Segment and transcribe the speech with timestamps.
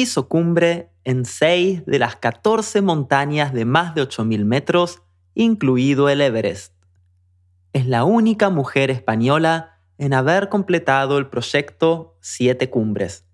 [0.00, 5.02] hizo cumbre en 6 de las 14 montañas de más de 8.000 metros,
[5.34, 6.74] incluido el Everest.
[7.72, 13.24] Es la única mujer española en haber completado el proyecto Siete Cumbres,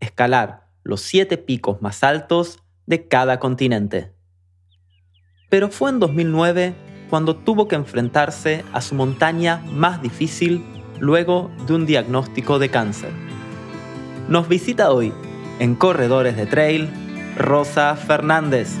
[0.00, 4.12] escalar los siete picos más altos de cada continente.
[5.48, 6.74] Pero fue en 2009
[7.08, 10.64] cuando tuvo que enfrentarse a su montaña más difícil
[10.98, 13.10] luego de un diagnóstico de cáncer.
[14.28, 15.12] Nos visita hoy,
[15.58, 16.90] en Corredores de Trail,
[17.36, 18.78] Rosa Fernández.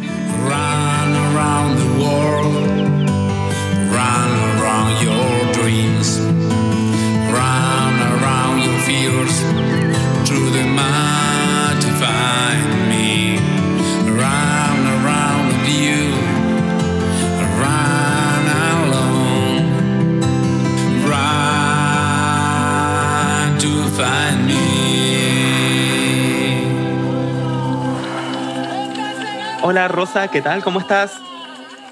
[29.72, 30.62] Hola Rosa, ¿qué tal?
[30.62, 31.18] ¿Cómo estás?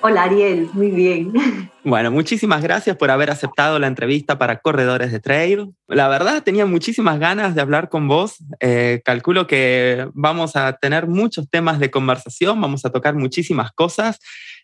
[0.02, 1.32] Hola Ariel, muy bien.
[1.82, 5.70] Bueno, muchísimas gracias por haber aceptado la entrevista para Corredores de Trail.
[5.88, 8.36] La verdad, tenía muchísimas ganas de hablar con vos.
[8.60, 14.18] Eh, calculo que vamos a tener muchos temas de conversación, vamos a tocar muchísimas cosas.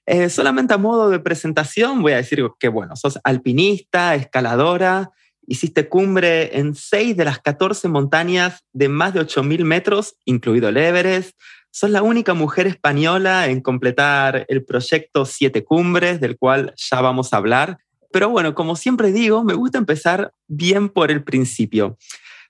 [0.05, 5.11] Eh, solamente a modo de presentación voy a decir que, bueno, sos alpinista, escaladora,
[5.47, 10.77] hiciste cumbre en seis de las 14 montañas de más de 8.000 metros, incluido el
[10.77, 11.35] Everest.
[11.77, 17.35] Sos la única mujer española en completar el proyecto Siete Cumbres, del cual ya vamos
[17.35, 17.77] a hablar.
[18.11, 21.99] Pero bueno, como siempre digo, me gusta empezar bien por el principio.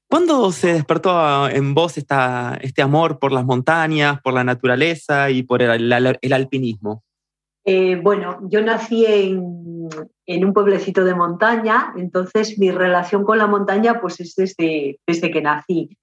[0.09, 5.43] ¿Cuándo se despertó en vos esta, este amor por las montañas, por la naturaleza y
[5.43, 7.03] por el, alpinismo?
[7.65, 9.89] Eh, bueno, yo nací en,
[10.25, 15.33] en, un pueblecito de montaña, entonces mi relación con la montaña pues es desde, desde
[15.33, 15.99] que nací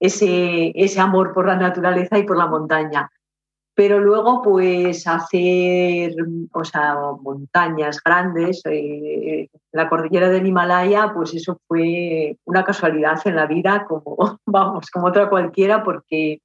[0.00, 3.10] ese, ese amor por la naturaleza y por la montaña.
[3.76, 6.14] Pero luego, pues hacer
[6.52, 13.34] o sea, montañas grandes, eh, la cordillera del Himalaya, pues eso fue una casualidad en
[13.34, 16.40] la vida, como, vamos, como otra cualquiera, porque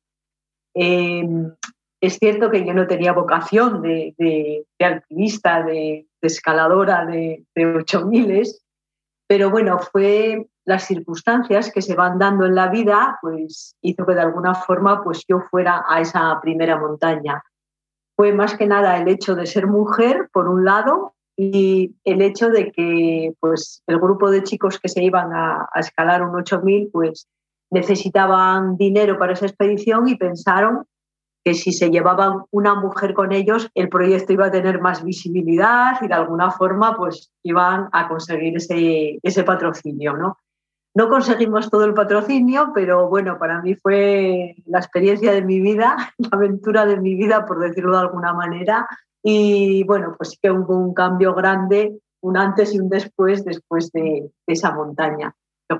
[0.73, 1.53] em,
[2.01, 7.65] es cierto que yo no tenía vocación de, de, de alpinista, de, escaladora de, de
[7.65, 8.43] 8000,
[9.27, 14.13] pero bueno, fue las circunstancias que se van dando en la vida, pues hizo que
[14.13, 17.41] de alguna forma pues yo fuera a esa primera montaña.
[18.15, 22.49] Fue más que nada el hecho de ser mujer, por un lado, y el hecho
[22.51, 27.27] de que pues el grupo de chicos que se iban a, escalar un 8000 pues
[27.71, 30.85] necesitaban dinero para esa expedición y pensaron
[31.43, 35.97] que si se llevaban una mujer con ellos, el proyecto iba a tener más visibilidad
[35.99, 40.37] y de alguna forma pues iban a conseguir ese, ese patrocinio, ¿no?
[40.99, 45.95] No conseguimos todo el patrocinio, pero bueno, para mí fue la experiencia de mi vida,
[46.17, 48.85] la aventura de mi vida, por decirlo de alguna manera.
[49.23, 53.93] Y bueno, pues sí que hubo un cambio grande, un antes y un después, después
[53.93, 55.33] de, esa montaña.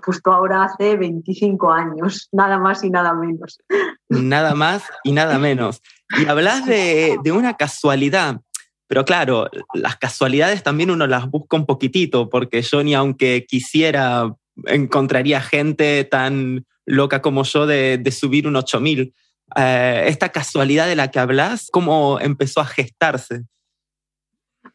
[0.06, 3.60] Justo ahora hace 25 años, nada más y nada menos.
[4.08, 5.82] Nada más y nada menos.
[6.18, 8.40] Y hablas de, de una casualidad,
[8.88, 14.34] pero claro, las casualidades también uno las busca un poquitito, porque yo ni aunque quisiera
[14.66, 19.14] encontraría gente tan loca como yo de, subir un 8000.
[19.56, 23.44] Eh, esta casualidad de la que hablas, ¿cómo empezó a gestarse?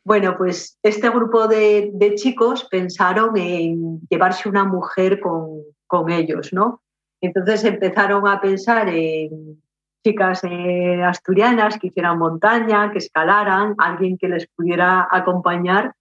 [0.05, 5.63] Bueno, pues este grupo de, chicos pensaron en llevarse una mujer con,
[6.11, 6.83] ellos, ¿no?
[7.21, 9.63] Entonces empezaron a pensar en
[10.05, 15.95] chicas eh, asturianas que hicieran montaña, que escalaran, alguien que les pudiera acompañar.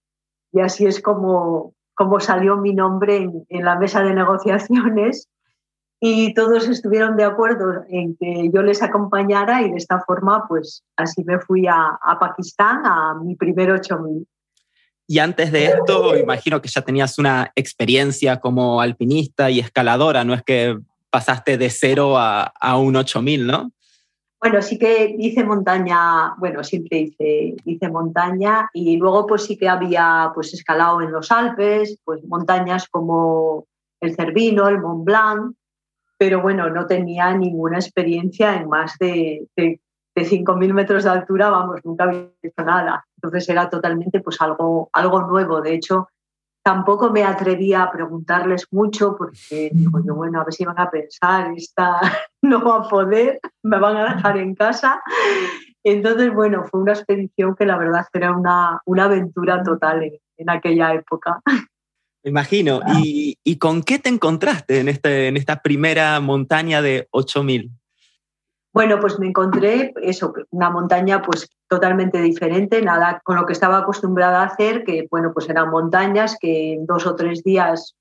[0.52, 5.28] Y así es como, como salió mi nombre en, la mesa de negociaciones
[6.00, 10.84] y todos estuvieron de acuerdo en que yo les acompañara y de esta forma, pues
[10.96, 14.26] así me fui a, Pakistán a mi primer 8000.
[15.06, 20.34] Y antes de esto, imagino que ya tenías una experiencia como alpinista y escaladora, no
[20.34, 20.78] es que
[21.10, 23.73] pasaste de cero a, a un 8000, ¿no?
[24.44, 29.70] Bueno, sí que hice montaña, bueno, siempre hice, hice montaña y luego pues sí que
[29.70, 33.64] había pues escalado en los Alpes, pues montañas como
[34.02, 35.54] el Cervino, el Mont Blanc,
[36.18, 39.80] pero bueno, no tenía ninguna experiencia en más de, de,
[40.14, 43.02] de 5.000 metros de altura, vamos, nunca había hecho nada.
[43.16, 45.62] Entonces era totalmente pues algo, algo nuevo.
[45.62, 46.08] De hecho,
[46.64, 50.90] tampoco me atrevía a preguntarles mucho porque digo yo, bueno, a ver si van a
[50.90, 52.00] pensar, esta
[52.42, 55.02] no va a poder, me van a dejar en casa.
[55.84, 60.94] Entonces, bueno, fue una expedición que la verdad era una, una aventura total en, aquella
[60.94, 61.42] época.
[62.24, 62.80] Me imagino.
[62.96, 67.70] ¿Y, ¿Y, con qué te encontraste en, este, en esta primera montaña de 8000?
[68.72, 73.78] Bueno, pues me encontré eso, una montaña pues totalmente diferente, nada con lo que estaba
[73.78, 77.96] acostumbrada a hacer, que bueno, pues eran montañas que en dos o tres días,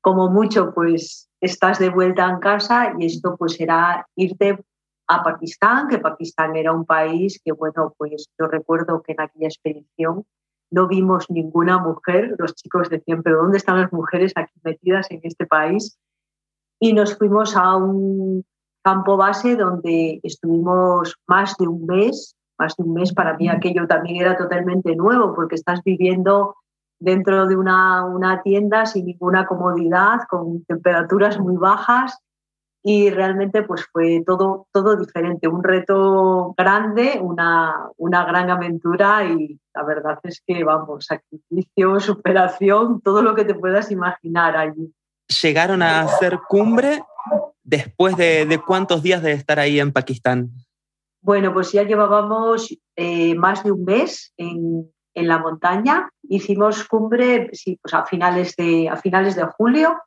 [0.00, 4.58] como mucho, pues estás de vuelta en casa y esto pues era irte
[5.08, 9.48] a Pakistán, que Pakistán era un país que bueno, pues yo recuerdo que en aquella
[9.48, 10.24] expedición
[10.70, 15.20] no vimos ninguna mujer, los chicos decían, pero ¿dónde están las mujeres aquí metidas en
[15.22, 15.98] este país?
[16.80, 18.44] Y nos fuimos a un
[18.82, 23.86] campo base donde estuvimos más de un mes, más de un mes, para mí aquello
[23.86, 26.56] también era totalmente nuevo porque estás viviendo
[27.00, 32.18] dentro de una, una tienda sin ninguna comodidad, con temperaturas muy bajas
[32.84, 39.58] y realmente pues fue todo, todo diferente, un reto grande, una, una gran aventura y
[39.74, 44.92] la verdad es que, vamos, sacrificio, superación, todo lo que te puedas imaginar allí.
[45.42, 47.02] ¿Llegaron a hacer cumbre
[47.62, 50.50] después de, cuántos días de estar ahí en Pakistán?
[51.22, 56.10] Bueno, pues ya llevábamos eh, más de un mes en, en, la montaña.
[56.24, 60.02] Hicimos cumbre sí, pues a, finales de, a finales de julio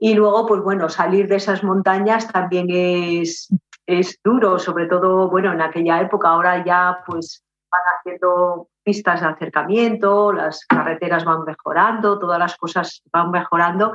[0.00, 3.54] y luego, pues bueno, salir de esas montañas también es,
[3.86, 6.30] es duro, sobre todo, bueno, en aquella época.
[6.30, 13.00] Ahora ya pues van haciendo pistas de acercamiento, las carreteras van mejorando, todas las cosas
[13.12, 13.92] van mejorando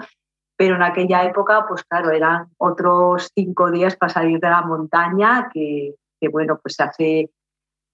[0.60, 5.50] pero en aquella época, pues claro, eran otros cinco días para salir de la montaña,
[5.54, 5.94] que,
[6.32, 7.32] bueno, pues se hace,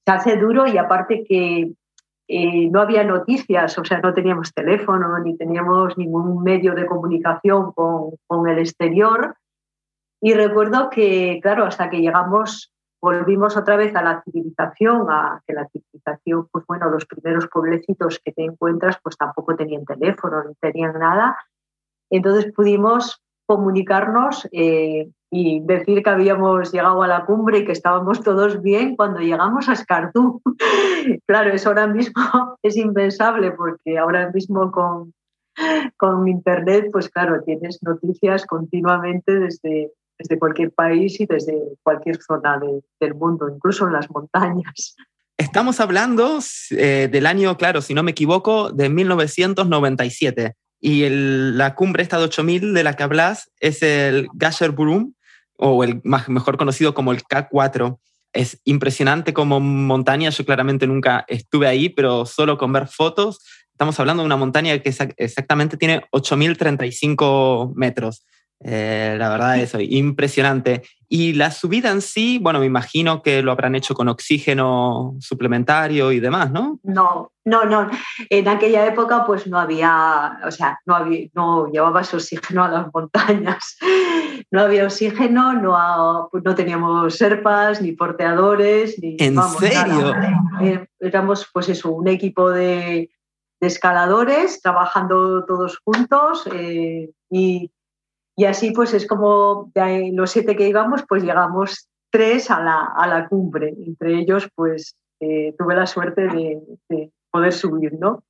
[0.05, 1.73] se hace duro y aparte que
[2.27, 7.71] eh, no había noticias, o sea, no teníamos teléfono ni teníamos ningún medio de comunicación
[7.73, 9.35] con, con el exterior.
[10.21, 12.71] Y recuerdo que, claro, hasta que llegamos,
[13.01, 18.19] volvimos otra vez a la civilización, a que la civilización, pues bueno, los primeros pueblecitos
[18.23, 21.35] que te encuentras, pues tampoco tenían teléfono, ni tenían nada
[22.15, 28.21] entonces pudimos comunicarnos eh, y decir que habíamos llegado a la cumbre y que estábamos
[28.21, 30.41] todos bien cuando llegamos a Escardú.
[31.27, 32.21] claro, eso ahora mismo
[32.61, 35.13] es impensable porque ahora mismo con,
[35.97, 42.59] con Internet, pues claro, tienes noticias continuamente desde, desde cualquier país y desde cualquier zona
[42.99, 44.95] del mundo, incluso en las montañas.
[45.37, 46.39] Estamos hablando
[46.71, 50.53] eh, del año, claro, si no me equivoco, de 1997.
[50.85, 55.13] Y la cumbre esta de 8000 de la que hablas es el Gasher Burum,
[55.55, 57.99] o el más, mejor conocido como el K4.
[58.33, 60.29] Es impresionante como montaña.
[60.29, 63.39] Yo claramente nunca estuve ahí, pero solo con ver fotos,
[63.71, 68.25] estamos hablando de una montaña que exactamente tiene 8035 metros.
[68.63, 70.83] Eh, la verdad, eso, impresionante.
[71.09, 76.11] Y la subida en sí, bueno, me imagino que lo habrán hecho con oxígeno suplementario
[76.11, 76.79] y demás, ¿no?
[76.81, 77.89] No, no, no.
[78.29, 82.87] En aquella época, pues no había, o sea, no, había, no llevabas oxígeno a las
[82.93, 83.77] montañas.
[84.51, 89.15] No había oxígeno, no, pues no teníamos serpas, ni porteadores, ni.
[89.19, 90.13] ¿En serio?
[90.61, 93.09] Eh, éramos, pues eso, un equipo de,
[93.65, 97.71] escaladores trabajando todos juntos eh, y
[98.35, 102.91] y así pues es como de los siete que íbamos, pues llegamos tres a la,
[102.95, 103.73] a la cumbre.
[103.85, 108.23] Entre ellos pues eh, tuve la suerte de, poder subir, ¿no?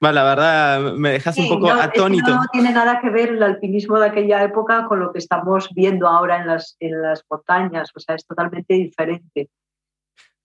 [0.00, 2.30] Bueno, la verdad me dejas un poco atónito.
[2.30, 6.06] no tiene nada que ver el alpinismo de aquella época con lo que estamos viendo
[6.06, 9.50] ahora en las, en las montañas, o sea, es totalmente diferente.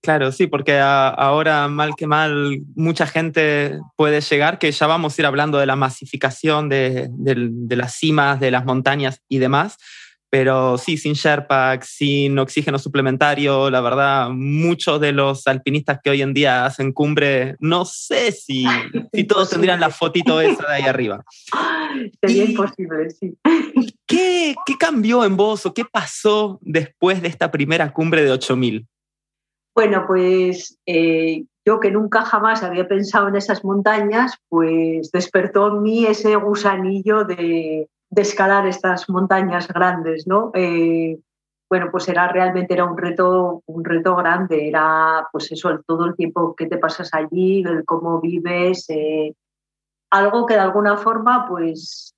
[0.04, 5.22] Claro, sí, porque ahora mal que mal mucha gente puede llegar, que ya vamos a
[5.22, 7.10] ir hablando de la masificación de,
[7.70, 9.78] las cimas, de las montañas y demás,
[10.30, 16.22] pero sí, sin Sherpa, sin oxígeno suplementario, la verdad, muchos de los alpinistas que hoy
[16.22, 18.66] en día hacen cumbre, no sé si,
[19.14, 21.24] si todos tendrían la fotito esa de ahí arriba.
[22.20, 23.38] Sería imposible, sí.
[24.06, 28.86] ¿qué, ¿Qué cambió en vos o qué pasó después de esta primera cumbre de 8000?
[29.76, 35.82] Bueno, pues eh, yo que nunca jamás había pensado en esas montañas, pues despertó en
[35.82, 40.52] mí ese gusanillo de, escalar estas montañas grandes, ¿no?
[40.54, 41.20] Eh,
[41.68, 46.16] bueno, pues era realmente era un reto, un reto grande, era pues eso, todo el
[46.16, 49.34] tiempo que te pasas allí, el cómo vives, eh,
[50.12, 52.14] algo que de alguna forma pues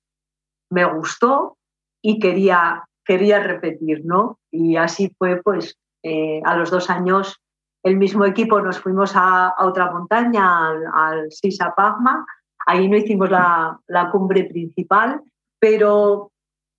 [0.70, 1.56] me gustó
[2.02, 4.38] y quería, quería repetir, ¿no?
[4.50, 5.78] Y así fue pues
[6.44, 7.40] a los dos años
[7.86, 12.26] el mismo equipo nos fuimos a, otra montaña, al, Sisa Pagma.
[12.66, 13.78] Ahí no hicimos la,
[14.10, 15.22] cumbre principal,
[15.60, 16.32] pero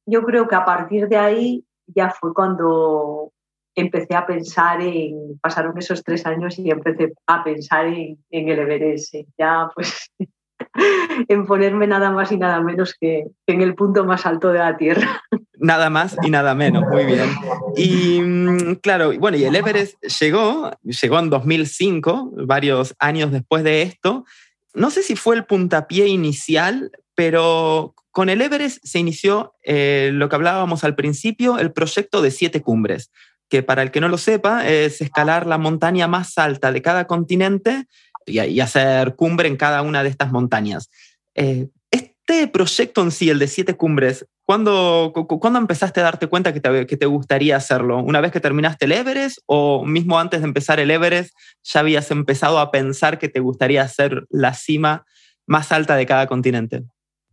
[0.06, 3.32] yo creo que a partir de ahí ya fue cuando
[3.74, 9.16] empecé a pensar en, pasaron esos tres años y empecé a pensar en, el Everest.
[9.38, 10.12] Ya pues
[11.28, 14.78] en ponerme nada más y nada menos que en el punto más alto de la
[14.78, 15.24] Tierra.
[15.60, 17.30] Nada más y nada menos, muy bien.
[17.76, 23.82] Y mm, claro, bueno, y el Everest llegó, llegó en 2005, varios años después de
[23.82, 24.26] esto.
[24.74, 30.30] No sé si fue el puntapié inicial, pero con el Everest se inició eh, lo
[30.30, 33.12] que hablábamos al principio, el proyecto de siete cumbres,
[33.50, 37.06] que para el que no lo sepa es escalar la montaña más alta de cada
[37.08, 37.86] continente
[38.28, 40.90] y, hacer cumbre en cada una de estas montañas.
[41.36, 46.54] Eh, este proyecto en sí, el de siete cumbres, ¿cuándo, ¿cuándo empezaste a darte cuenta
[46.54, 48.00] que te, que te, gustaría hacerlo?
[48.00, 52.12] ¿Una vez que terminaste el Everest o mismo antes de empezar el Everest ya habías
[52.12, 55.06] empezado a pensar que te gustaría hacer la cima
[55.46, 56.84] más alta de cada continente?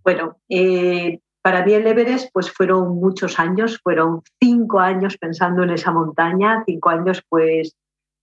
[0.05, 5.71] Bueno, eh, para mí el Everest pues fueron muchos años, fueron cinco años pensando en
[5.71, 7.75] esa montaña, cinco años pues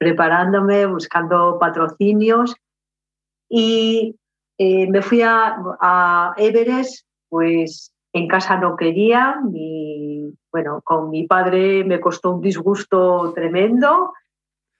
[0.01, 2.55] preparándome, buscando patrocinios.
[3.47, 4.15] Y
[4.57, 9.39] eh, me fui a, Everest, pues en casa no quería,
[10.51, 14.13] bueno, con mi padre me costó un disgusto tremendo,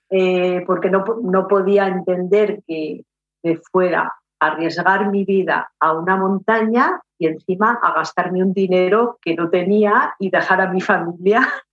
[0.09, 3.03] eh, porque no, no podía entender que
[3.43, 9.19] me fuera a arriesgar mi vida a una montaña y encima a gastarme un dinero
[9.21, 11.47] que no tenía y dejar a mi familia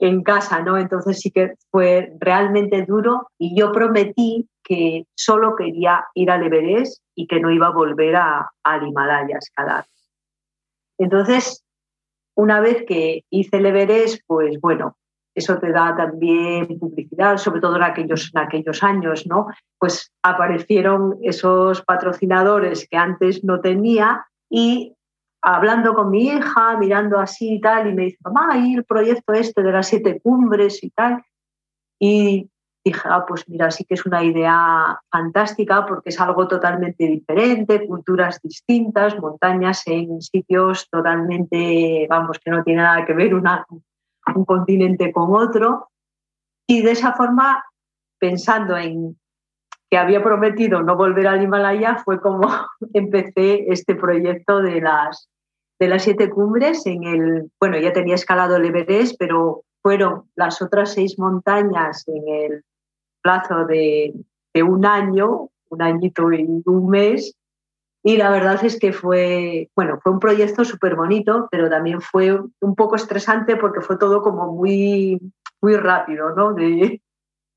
[0.00, 0.78] en casa, ¿no?
[0.78, 7.02] Entonces sí que fue realmente duro y yo prometí que solo quería ir al Everest
[7.14, 9.84] y que no iba a volver a, al Himalaya a escalar.
[10.98, 11.64] Entonces,
[12.34, 14.96] una vez que hice el Everest, pues bueno,
[15.34, 19.46] eso te da también publicidad, sobre todo en aquellos, en aquellos años, ¿no?
[19.78, 24.94] Pues aparecieron esos patrocinadores que antes no tenía y
[25.42, 29.32] hablando con mi hija, mirando así y tal, y me dice, mamá, hay el proyecto
[29.32, 31.22] este de las siete cumbres y tal.
[31.98, 32.50] Y
[32.84, 37.86] dije, ah, pues mira, sí que es una idea fantástica porque es algo totalmente diferente,
[37.86, 45.12] culturas distintas, montañas en sitios totalmente, vamos, que no tiene nada que ver un continente
[45.12, 45.88] con otro.
[46.66, 47.64] Y de esa forma,
[48.18, 49.18] pensando en
[49.90, 52.48] que había prometido no volver al Himalaya, fue como
[52.94, 55.28] empecé este proyecto de las,
[55.80, 56.86] de las siete cumbres.
[56.86, 62.28] En el, bueno, ya tenía escalado el Everest, pero fueron las otras seis montañas en
[62.28, 62.64] el
[63.22, 64.14] plazo de,
[64.54, 67.34] de un año, un añito y un mes.
[68.02, 72.38] Y la verdad es que fue, bueno, fue un proyecto súper bonito, pero también fue
[72.60, 75.20] un poco estresante porque fue todo como muy,
[75.60, 76.54] muy rápido, ¿no?
[76.54, 77.02] De,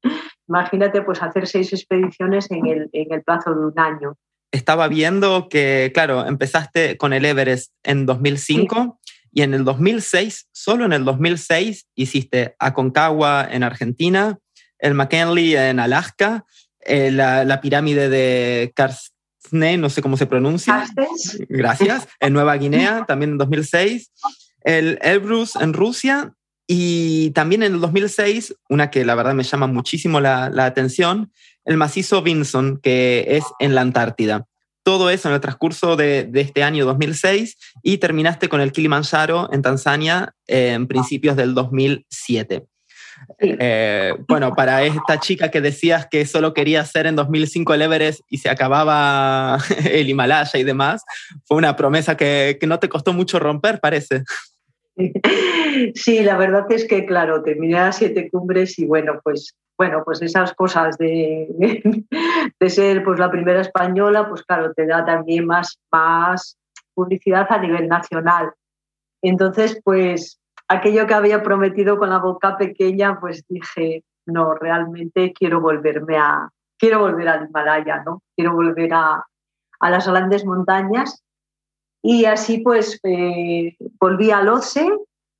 [0.47, 4.17] imagínate pues hacer seis expediciones en el, en el plazo de un año.
[4.53, 8.99] Estaba viendo que, claro, empezaste con el Everest en 2005
[9.31, 14.37] y en el 2006, solo en el 2006, hiciste Aconcagua en Argentina,
[14.77, 16.45] el McKinley en Alaska,
[16.81, 20.85] eh, la, pirámide de Karsne, no sé cómo se pronuncia.
[21.49, 22.07] Gracias.
[22.19, 24.11] En Nueva Guinea, también en 2006.
[24.61, 26.31] El Elbrus en Rusia
[26.67, 31.31] y también en el 2006, una que la verdad me llama muchísimo la, atención,
[31.65, 34.45] el macizo Vinson, que es en la Antártida.
[34.83, 39.61] Todo eso en el transcurso de, este año 2006 y terminaste con el Kilimanjaro en
[39.61, 42.65] Tanzania en principios del 2007.
[43.39, 48.21] Eh, bueno, para esta chica que decías que solo quería hacer en 2005 el Everest
[48.29, 49.57] y se acababa
[49.89, 51.03] el Himalaya y demás,
[51.45, 54.23] fue una promesa que, que no te costó mucho romper, parece.
[55.95, 60.21] Sí, la verdad es que, claro, terminé las siete cumbres y bueno, pues bueno, pues
[60.21, 61.47] esas cosas de,
[62.59, 66.57] de, ser pues la primera española, pues claro, te da también más, más
[66.93, 68.53] publicidad a nivel nacional.
[69.21, 75.59] Entonces, pues aquello que había prometido con la boca pequeña, pues dije, no, realmente quiero
[75.59, 78.21] volverme a, quiero volver al Himalaya, ¿no?
[78.35, 79.25] Quiero volver a,
[79.79, 81.23] a las grandes montañas
[82.01, 84.89] y así pues eh, volví al OCE,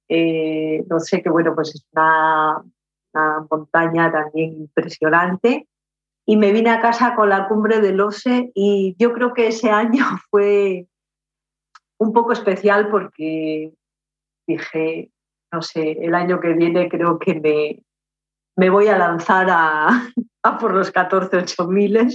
[0.08, 2.64] eh, sé que bueno, pues es una,
[3.50, 5.68] montaña también impresionante.
[6.26, 9.70] Y me vine a casa con la cumbre del OSE y yo creo que ese
[9.70, 10.88] año fue
[11.98, 13.74] un poco especial porque
[14.48, 15.12] dije,
[15.52, 17.84] no sé, el año que viene creo que me,
[18.56, 20.10] me voy a lanzar a,
[20.60, 22.10] por los 14 8000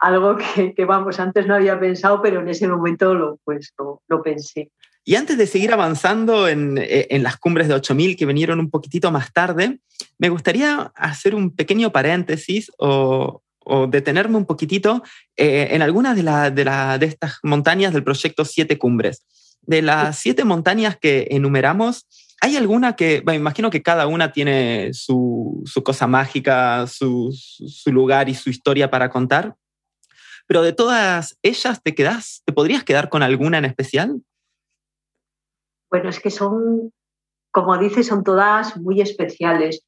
[0.00, 4.70] algo que, vamos, antes no había pensado, pero en ese momento lo, pues, lo, pensé.
[5.06, 9.10] Y antes de seguir avanzando en, en, las cumbres de 8000 que vinieron un poquitito
[9.10, 9.78] más tarde,
[10.18, 15.02] me gustaría hacer un pequeño paréntesis o, o detenerme un poquitito
[15.36, 19.24] eh, en algunas de, la, de, la, de estas montañas del proyecto Siete Cumbres.
[19.62, 22.06] De las siete montañas que enumeramos,
[22.42, 27.34] ¿Hay alguna que, me imagino que cada una tiene su, cosa mágica, su,
[27.86, 29.56] lugar y su historia para contar?
[30.46, 34.20] Pero de todas ellas, ¿te quedas, te podrías quedar con alguna en especial?
[35.90, 36.92] Bueno, es que son,
[37.50, 39.84] como dices, son todas muy especiales,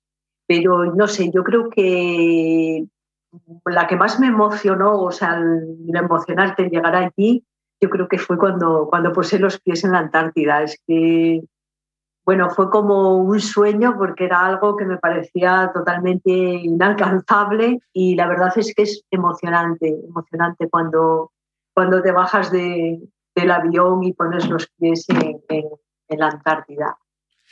[0.47, 2.85] pero no sé, yo creo que
[3.67, 7.45] la que más me emocionó, o sea, el emocionarte en llegar allí,
[7.81, 10.63] yo creo que fue cuando, cuando puse los pies en la Antártida.
[10.63, 11.43] Es que,
[12.25, 18.27] bueno, fue como un sueño porque era algo que me parecía totalmente inalcanzable y la
[18.27, 21.33] verdad es que es emocionante, emocionante cuando,
[21.75, 23.01] cuando te bajas de,
[23.35, 25.65] del avión y pones los pies en,
[26.17, 26.97] la Antártida.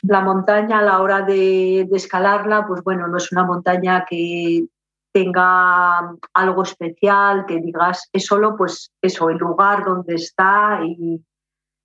[0.03, 4.65] La montaña a la hora de, de escalarla, pues bueno, no es una montaña que
[5.11, 11.19] tenga algo especial, que digas, es solo pues eso, el lugar donde está y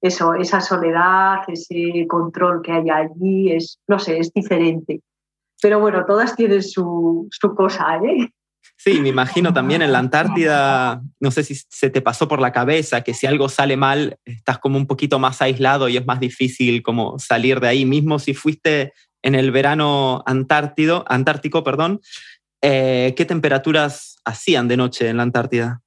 [0.02, 5.00] eso, esa soledad, ese control que hay allí, es, no sé, es diferente.
[5.62, 8.29] Pero bueno, todas tienen su, su cosa, ¿eh?
[8.83, 12.51] Sí, me imagino también en la Antártida, no sé si se te pasó por la
[12.51, 16.19] cabeza que si algo sale mal, estás como un poquito más aislado y es más
[16.19, 17.85] difícil como salir de ahí.
[17.85, 22.01] Mismo si fuiste en el verano antártido, antártico, perdón,
[22.62, 25.81] eh, ¿Qué temperaturas hacían de noche en la Antártida?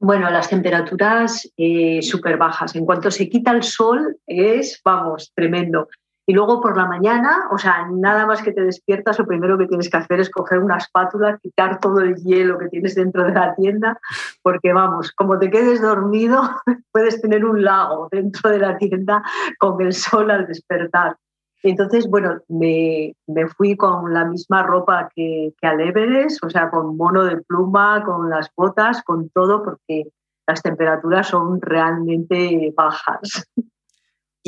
[0.00, 2.74] Bueno, las temperaturas eh, súper bajas.
[2.74, 5.88] En cuanto se quita el sol es, vamos, tremendo.
[6.28, 9.66] Y luego por la mañana, o sea, nada más que te despiertas, lo primero que
[9.66, 13.32] tienes que hacer es coger una espátula, quitar todo el hielo que tienes dentro de
[13.32, 13.98] la tienda,
[14.42, 16.42] porque vamos, como te quedes dormido,
[16.92, 19.22] puedes tener un lago dentro de la tienda
[19.58, 21.16] con el sol al despertar.
[21.62, 23.14] Entonces, bueno, me,
[23.56, 28.04] fui con la misma ropa que, que al Everest, o sea, con mono de pluma,
[28.04, 30.10] con las botas, con todo, porque
[30.46, 33.48] las temperaturas son realmente bajas.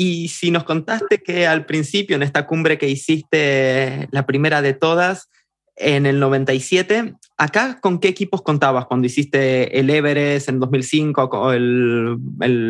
[0.03, 4.73] Y si nos contaste que al principio, en esta cumbre que hiciste, la primera de
[4.73, 5.29] todas,
[5.75, 7.13] en el 97.
[7.37, 12.17] ¿Acá con qué equipos contabas cuando hiciste el Everest en 2005, el,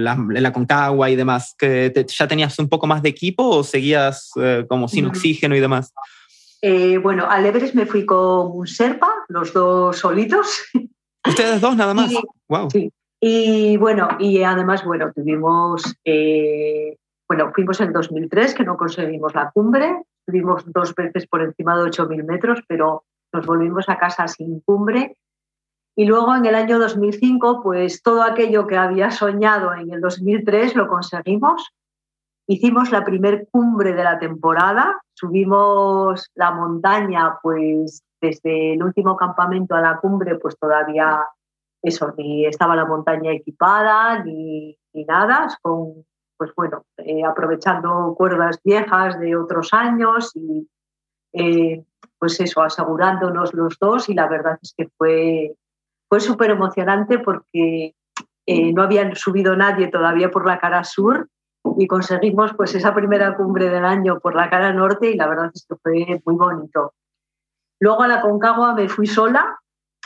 [0.03, 1.55] la, Concagua y demás?
[1.57, 5.61] ¿Que ¿Ya tenías un poco más de equipo o seguías eh, como sin oxígeno y
[5.61, 5.93] demás?
[6.61, 10.65] Eh, bueno, al Everest me fui con un Serpa, los dos solitos.
[11.25, 12.11] ¿Ustedes dos nada más?
[12.49, 12.69] wow.
[12.69, 12.91] Sí.
[13.21, 16.97] Y bueno, y además, bueno, tuvimos, eh,
[17.31, 21.89] bueno, fuimos en 2003 que no conseguimos la cumbre, Estuvimos dos veces por encima de
[21.89, 25.17] 8.000 metros, pero nos volvimos a casa sin cumbre.
[25.95, 30.75] Y luego en el año 2005, pues todo aquello que había soñado en el 2003
[30.75, 31.71] lo conseguimos.
[32.47, 39.73] Hicimos la primer cumbre de la temporada, subimos la montaña, pues desde el último campamento
[39.73, 41.25] a la cumbre, pues todavía
[41.81, 46.05] eso, ni estaba la montaña equipada, ni, ni nada, con
[46.41, 50.67] pues bueno, eh, aprovechando cuerdas viejas de otros años y
[51.33, 51.83] eh,
[52.17, 55.55] pues eso, asegurándonos los dos y la verdad es que fue,
[56.09, 57.93] fue súper emocionante porque
[58.47, 61.29] eh, no habían subido nadie todavía por la cara sur
[61.77, 65.51] y conseguimos pues esa primera cumbre del año por la cara norte y la verdad
[65.53, 66.95] es que fue muy bonito.
[67.79, 69.59] Luego a la Concagua me fui sola,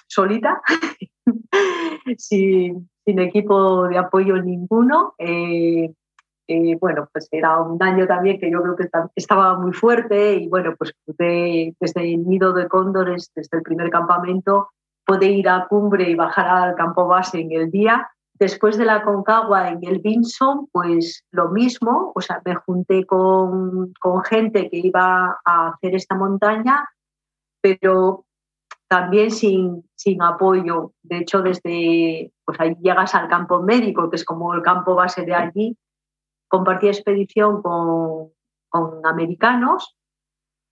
[0.06, 0.62] solita,
[2.18, 5.16] sin, equipo de apoyo ninguno.
[6.80, 10.76] Bueno, pues era un año también que yo creo que estaba muy fuerte y bueno,
[10.78, 14.70] pues pude desde el nido de cóndores, desde el primer campamento,
[15.06, 18.10] pude ir a cumbre y bajar al campo base en el día.
[18.34, 23.94] Después de la Concagua en el Vinson, pues lo mismo, o sea, me junté con,
[24.00, 26.84] con gente que iba a hacer esta montaña,
[27.62, 28.26] pero
[28.88, 30.92] también sin, sin apoyo.
[31.02, 35.24] De hecho, desde, pues ahí llegas al campo médico, que es como el campo base
[35.24, 35.78] de allí,
[36.56, 38.32] compartí expedición con,
[39.06, 39.96] americanos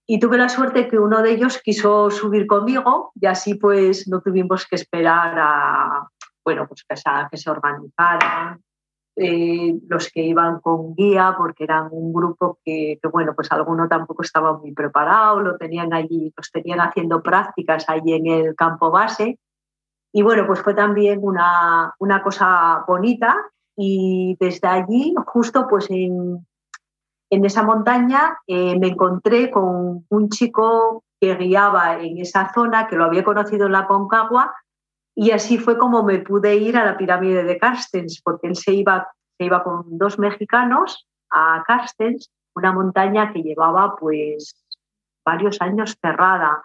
[0.06, 4.20] y tuve la suerte que uno de ellos quiso subir conmigo y así pues no
[4.20, 6.10] tuvimos que esperar a,
[6.44, 6.96] bueno, pues que,
[7.32, 8.62] que se organizaran
[9.16, 14.24] eh, los que iban con guía porque eran un grupo que, bueno, pues alguno tampoco
[14.24, 19.40] estaba muy preparado, lo tenían allí, los tenían haciendo prácticas allí en el campo base.
[20.12, 23.38] Y bueno, pues fue también una, una cosa bonita
[23.76, 26.46] y desde allí, justo pues en,
[27.30, 32.96] en esa montaña, eh, me encontré con un chico que guiaba en esa zona, que
[32.96, 34.54] lo había conocido en la Concagua,
[35.16, 38.74] y así fue como me pude ir a la pirámide de Carstens, porque él se
[38.74, 39.08] iba,
[39.38, 44.56] se iba con dos mexicanos a Carstens, una montaña que llevaba pues
[45.26, 46.64] varios años cerrada.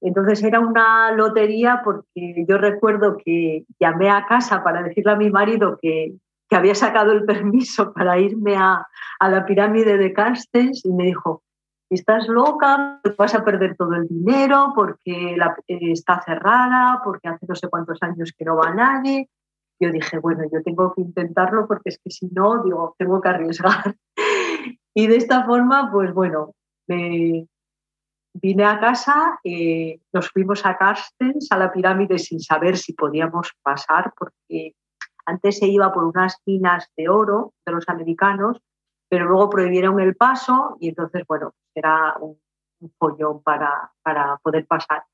[0.00, 5.30] Entonces era una lotería porque yo recuerdo que llamé a casa para decirle a mi
[5.30, 6.14] marido que,
[6.48, 8.86] que había sacado el permiso para irme a,
[9.18, 11.42] a la pirámide de Carstens y me dijo,
[11.90, 17.46] estás loca, vas a perder todo el dinero porque la, eh, está cerrada, porque hace
[17.46, 19.28] no sé cuántos años que no va nadie.
[19.80, 23.28] Yo dije, bueno, yo tengo que intentarlo porque es que si no, digo, tengo que
[23.28, 23.96] arriesgar.
[24.96, 26.54] Y de esta forma, pues bueno,
[26.86, 27.48] me
[28.32, 33.50] vine a casa, eh, nos fuimos a Carstens, a la pirámide, sin saber si podíamos
[33.60, 34.76] pasar, porque
[35.26, 38.60] antes se iba por unas minas de oro de los americanos,
[39.08, 42.38] pero luego prohibieron el paso y entonces, bueno, era un,
[42.98, 45.04] follón para, para poder pasar.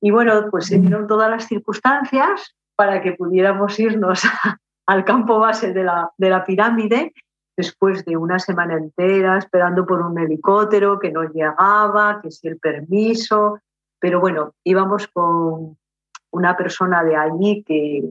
[0.00, 4.22] Y bueno, pues se dieron todas las circunstancias para que pudiéramos irnos
[4.86, 7.12] al campo base de la, de la pirámide
[7.56, 12.58] después de una semana entera esperando por un helicóptero que no llegaba, que si el
[12.58, 13.58] permiso,
[13.98, 15.76] pero bueno, íbamos con
[16.30, 18.02] una persona de allí que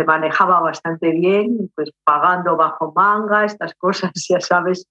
[0.00, 4.86] se manejaba bastante bien, pues pagando bajo manga, estas cosas, ya sabes,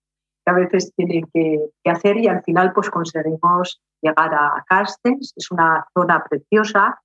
[0.46, 5.50] que a veces tienen que, hacer y al final pues conseguimos llegar a Carstens, es
[5.50, 7.02] una zona preciosa,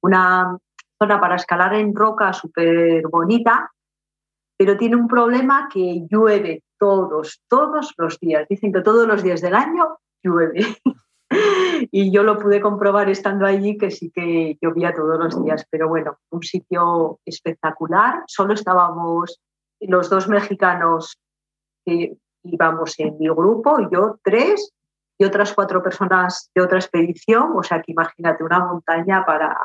[0.00, 0.56] una
[1.02, 3.72] zona para escalar en roca súper bonita,
[4.56, 8.46] pero tiene un problema que llueve todos, todos los días.
[8.48, 10.60] Dicen que todos los días del año llueve.
[11.90, 15.88] y yo lo pude comprobar estando allí que sí que llovía todos los días, pero
[15.88, 18.22] bueno, un sitio espectacular.
[18.26, 19.40] Solo estábamos
[19.80, 21.18] los dos mexicanos
[21.84, 24.72] que íbamos en mi grupo, yo tres,
[25.18, 29.56] y otras cuatro personas de otra expedición, o sea que imagínate una montaña para,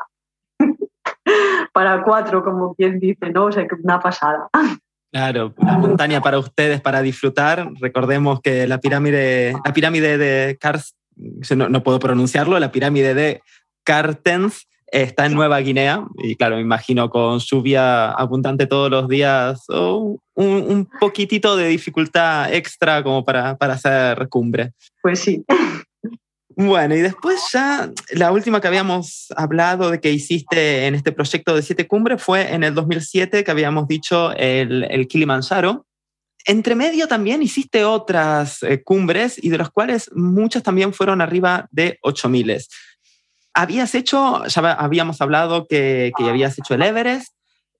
[1.72, 3.46] para cuatro, como quien dice, ¿no?
[3.46, 4.48] O sea que una pasada.
[5.12, 7.70] Claro, una montaña para ustedes para disfrutar.
[7.80, 13.42] Recordemos que la pirámide, la pirámide de Kars, no, no puedo pronunciarlo, la pirámide de
[13.84, 19.64] Cartens está en Nueva Guinea y claro, me imagino con lluvia abundante todos los días
[19.68, 24.72] un, un, poquitito de dificultad extra como para, para hacer cumbre.
[25.02, 25.44] Pues sí.
[26.56, 31.56] Bueno, y después ya la última que habíamos hablado de que hiciste en este proyecto
[31.56, 35.84] de siete cumbres fue en el 2007 que habíamos dicho el, el Kilimanjaro.
[36.44, 41.68] Entre medio también hiciste otras eh, cumbres y de las cuales muchas también fueron arriba
[41.70, 42.58] de 8000.
[43.54, 47.34] Habías hecho, ya habíamos hablado que, que habías hecho el Everest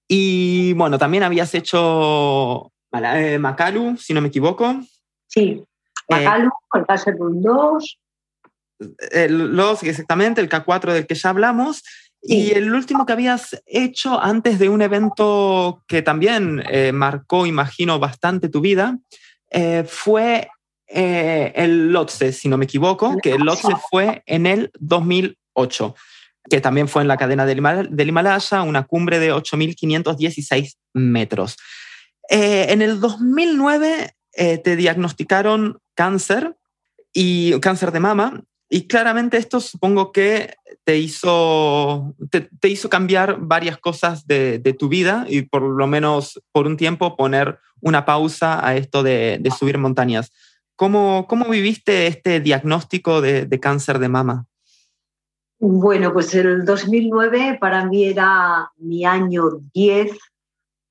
[0.09, 4.81] y bueno, también habías hecho eh, Makalu, si no me equivoco.
[5.27, 5.63] Sí,
[6.09, 6.29] eh,
[6.75, 7.99] el Kasserun 2
[9.11, 11.83] el, los, exactamente, el K4 del que ya hablamos.
[12.27, 17.99] Y el último que habías hecho antes de un evento que también eh, marcó, imagino,
[17.99, 18.99] bastante tu vida,
[19.51, 20.49] eh, fue
[20.87, 25.95] eh, el Lotse, si no me equivoco, que el Lotse fue en el 2008,
[26.49, 27.61] que también fue en la cadena del,
[27.91, 31.59] del Himalaya, una cumbre de 8.516 metros.
[32.31, 36.57] en el 2009 te diagnosticaron cáncer
[37.13, 43.79] y cáncer de mama y claramente esto supongo que te hizo, te, hizo cambiar varias
[43.79, 48.77] cosas de, tu vida y por lo menos por un tiempo poner una pausa a
[48.77, 50.33] esto de, subir montañas.
[50.77, 54.47] ¿Cómo, ¿Cómo, viviste este diagnóstico de, cáncer de mama?
[55.59, 60.11] Bueno, pues el 2009 para mí era mi año 10,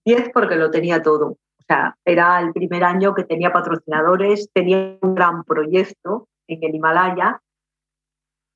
[0.06, 1.27] 10 porque lo tenía todo.
[1.27, 6.75] O sea, era el primer año que tenía patrocinadores, tenía un gran proyecto en el
[6.75, 7.41] Himalaya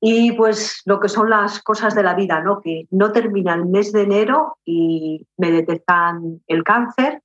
[0.00, 2.60] y pues lo que son las cosas de la vida, ¿no?
[2.60, 7.22] Que no termina el mes de enero y me detectan el cáncer.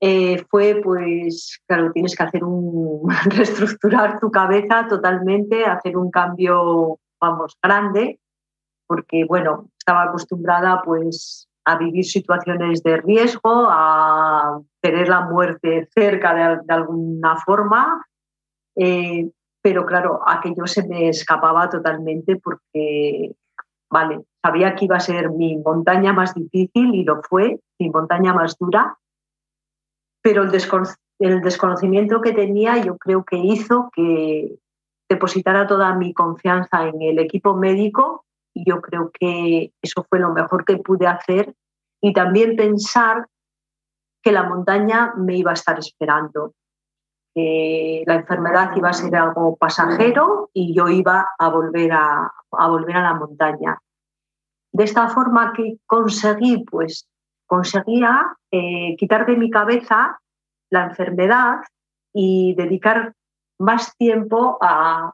[0.00, 6.98] Eh, fue pues, claro, tienes que hacer un, reestructurar tu cabeza totalmente, hacer un cambio,
[7.20, 8.18] vamos, grande,
[8.86, 16.34] porque, bueno, estaba acostumbrada pues a vivir situaciones de riesgo, a tener la muerte cerca
[16.34, 18.04] de, de alguna forma.
[18.74, 19.30] Eh,
[19.62, 23.34] pero claro, aquello se me escapaba totalmente porque,
[23.90, 28.32] vale, sabía que iba a ser mi montaña más difícil y lo fue, mi montaña
[28.32, 28.96] más dura,
[30.22, 30.50] pero el,
[31.18, 34.58] el desconocimiento que tenía yo creo que hizo que
[35.08, 40.32] depositara toda mi confianza en el equipo médico y yo creo que eso fue lo
[40.32, 41.54] mejor que pude hacer
[42.00, 43.26] y también pensar
[44.22, 46.54] que la montaña me iba a estar esperando
[47.34, 52.96] que la enfermedad iba a ser algo pasajero y yo iba a volver a, volver
[52.96, 53.78] a la montaña.
[54.72, 57.08] De esta forma que conseguí, pues
[57.46, 60.20] conseguía eh, quitar de mi cabeza
[60.70, 61.60] la enfermedad
[62.12, 63.14] y dedicar
[63.58, 65.12] más tiempo a,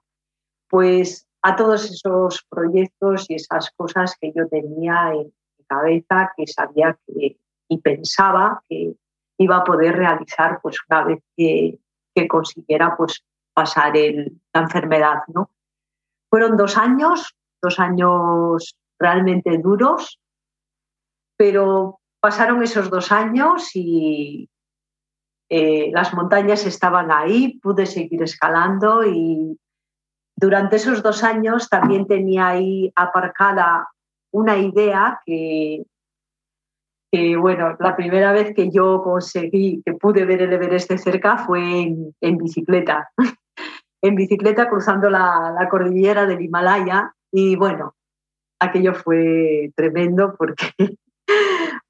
[0.69, 6.47] pues, a todos esos proyectos y esas cosas que yo tenía en mi cabeza, que
[6.47, 8.95] sabía que, y pensaba que
[9.39, 11.79] iba a poder realizar pues, una vez que,
[12.17, 15.19] que consiguiera pues, pasar la enfermedad.
[15.29, 15.51] ¿no?
[16.31, 20.19] Fueron dos años, dos años realmente duros,
[21.37, 24.49] pero pasaron esos dos años y
[25.51, 29.59] eh, las montañas estaban ahí, pude seguir escalando y
[30.35, 33.89] durante esos dos años también tenía ahí aparcada
[34.33, 35.85] una idea que,
[37.39, 41.95] bueno, la primera vez que yo conseguí, que pude ver el Everest de cerca fue
[42.21, 43.11] en, bicicleta,
[44.03, 47.95] en bicicleta cruzando la, cordillera del Himalaya y bueno,
[48.61, 50.67] aquello fue tremendo porque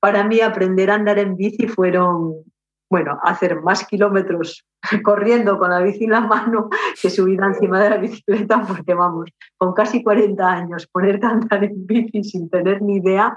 [0.01, 2.45] para mí aprender a andar en bici fueron,
[2.91, 4.65] bueno, hacer más kilómetros
[5.03, 6.69] corriendo con la bici en la mano
[7.01, 11.65] que subir encima de la bicicleta, porque vamos, con casi 40 años, poner a andar
[11.65, 13.37] en bici sin tener ni idea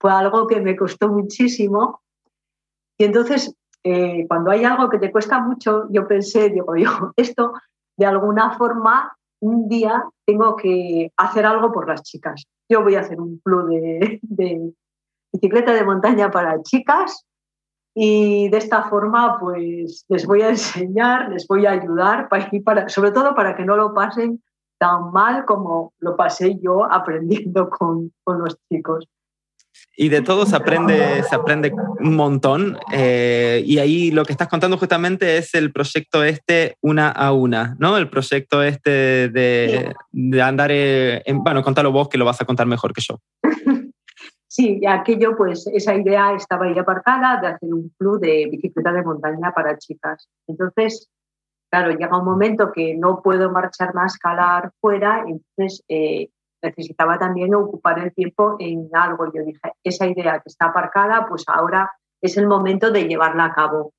[0.00, 2.00] fue algo que me costó muchísimo.
[2.98, 7.52] Y entonces, eh, cuando hay algo que te cuesta mucho, yo pensé, digo yo, esto
[7.96, 12.44] de alguna forma un día tengo que hacer algo por las chicas.
[12.68, 14.72] Yo voy a hacer un club de, de
[15.32, 17.24] bicicleta de montaña para chicas
[17.94, 22.88] y de esta forma pues les voy a enseñar, les voy a ayudar, para, para,
[22.88, 24.42] sobre todo para que no lo pasen
[24.78, 29.08] tan mal como lo pasé yo aprendiendo con, con los chicos.
[30.00, 32.78] Y de todo se aprende, se aprende un montón.
[32.92, 37.74] Eh, y ahí lo que estás contando justamente es el proyecto este una a una,
[37.80, 37.96] ¿no?
[37.96, 42.68] El proyecto este de, de andar, en, bueno, contalo vos que lo vas a contar
[42.68, 43.18] mejor que yo.
[44.50, 49.04] Sí, aquello, pues esa idea estaba ahí aparcada de hacer un club de bicicleta de
[49.04, 50.28] montaña para chicas.
[50.48, 51.10] Entonces,
[51.70, 56.30] claro, llega un momento que no puedo marchar más, escalar fuera, entonces eh,
[56.62, 59.26] necesitaba también ocupar el tiempo en algo.
[59.32, 61.90] Yo dije, esa idea que está aparcada, pues ahora
[62.20, 63.92] es el momento de llevarla a cabo.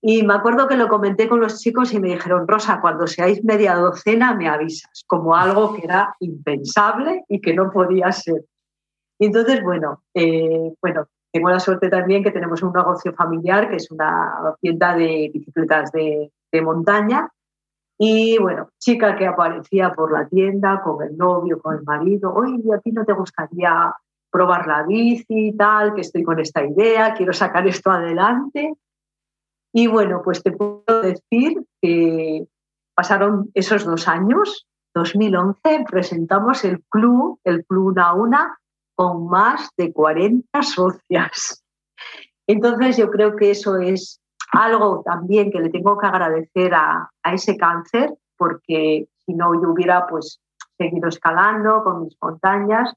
[0.00, 3.42] Y me acuerdo que lo comenté con los chicos y me dijeron, Rosa, cuando seáis
[3.44, 8.44] media docena me avisas, como algo que era impensable y que no podía ser.
[9.18, 13.76] Y entonces, bueno, eh, bueno, tengo la suerte también que tenemos un negocio familiar que
[13.76, 17.28] es una tienda de bicicletas de, de montaña.
[17.98, 22.62] Y bueno, chica que aparecía por la tienda con el novio, con el marido, oye,
[22.72, 23.92] ¿a ti no te gustaría
[24.30, 25.94] probar la bici y tal?
[25.94, 28.74] Que estoy con esta idea, quiero sacar esto adelante.
[29.72, 32.46] Y bueno, pues te puedo decir que
[32.94, 38.58] pasaron esos dos años, 2011, presentamos el club, el Club Una Una,
[38.94, 41.64] con más de 40 socias.
[42.46, 44.20] Entonces yo creo que eso es
[44.52, 50.06] algo también que le tengo que agradecer a, ese cáncer, porque si no yo hubiera
[50.06, 50.40] pues
[50.78, 52.94] seguido escalando con mis montañas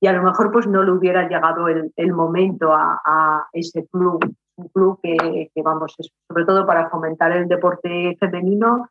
[0.00, 4.68] y a lo mejor pues no le hubiera llegado el, momento a, ese club, un
[4.68, 8.88] club que, que, vamos, es sobre todo para fomentar el deporte femenino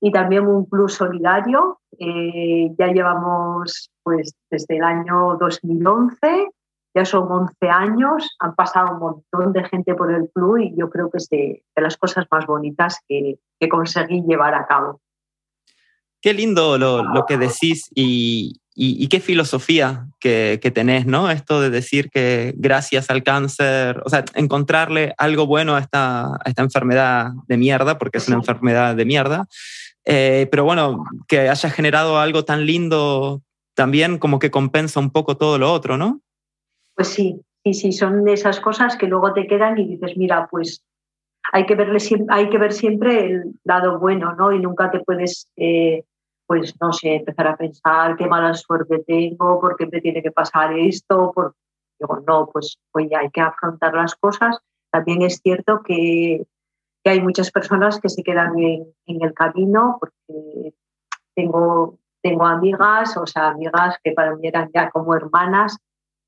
[0.00, 1.80] y también un club solidario.
[1.98, 6.48] Eh, ya llevamos pues desde el año 2011,
[6.96, 10.88] ya son 11 años, han pasado un montón de gente por el club y yo
[10.88, 15.02] creo que es de, las cosas más bonitas que, que, conseguí llevar a cabo.
[16.22, 21.30] Qué lindo lo, lo que decís y, y, qué filosofía que, que, tenés, ¿no?
[21.30, 26.42] Esto de decir que gracias al cáncer, o sea, encontrarle algo bueno a esta, a
[26.46, 29.46] esta enfermedad de mierda, porque es una enfermedad de mierda,
[30.06, 33.42] eh, pero bueno, que haya generado algo tan lindo
[33.74, 36.22] también como que compensa un poco todo lo otro, ¿no?
[36.96, 40.84] Pues sí, sí, sí, son esas cosas que luego te quedan y dices, mira, pues
[41.52, 41.98] hay que, verle,
[42.30, 44.50] hay que ver siempre el lado bueno, ¿no?
[44.50, 46.02] Y nunca te puedes, eh,
[46.46, 50.32] pues no sé, empezar a pensar qué mala suerte tengo, por qué me tiene que
[50.32, 51.54] pasar esto, por...
[51.98, 54.58] Digo, no, pues oye, hay que afrontar las cosas.
[54.90, 56.42] También es cierto que
[57.06, 60.74] que hay muchas personas que se quedan en, el camino porque
[61.36, 65.78] tengo, tengo amigas, o sea, amigas que para mí eran ya como hermanas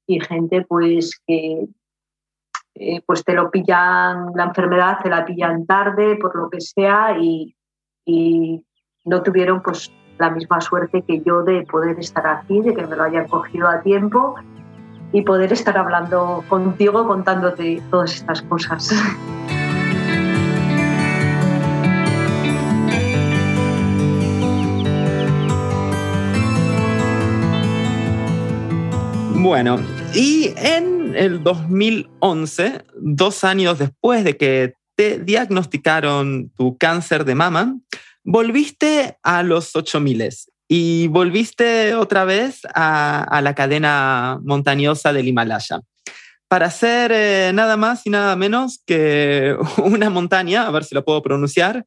[0.09, 1.68] y gente pues que
[2.75, 7.18] eh, pues te lo pillan, la enfermedad te la pillan tarde por lo que sea
[7.21, 7.55] y,
[8.07, 8.64] y
[9.05, 12.97] no tuvieron pues la misma suerte que yo de poder estar aquí, de que me
[12.97, 14.37] lo hayan cogido a tiempo
[15.12, 18.90] y poder estar hablando contigo, contándote todas estas cosas.
[29.40, 29.79] Bueno,
[30.14, 37.77] y en el 2011, dos años después de que te diagnosticaron tu cáncer de mama,
[38.25, 40.31] volviste a los 8000
[40.68, 45.81] y volviste otra vez a, la cadena montañosa del Himalaya
[46.49, 51.05] para hacer eh, nada más y nada menos que una montaña, a ver si lo
[51.05, 51.85] puedo pronunciar,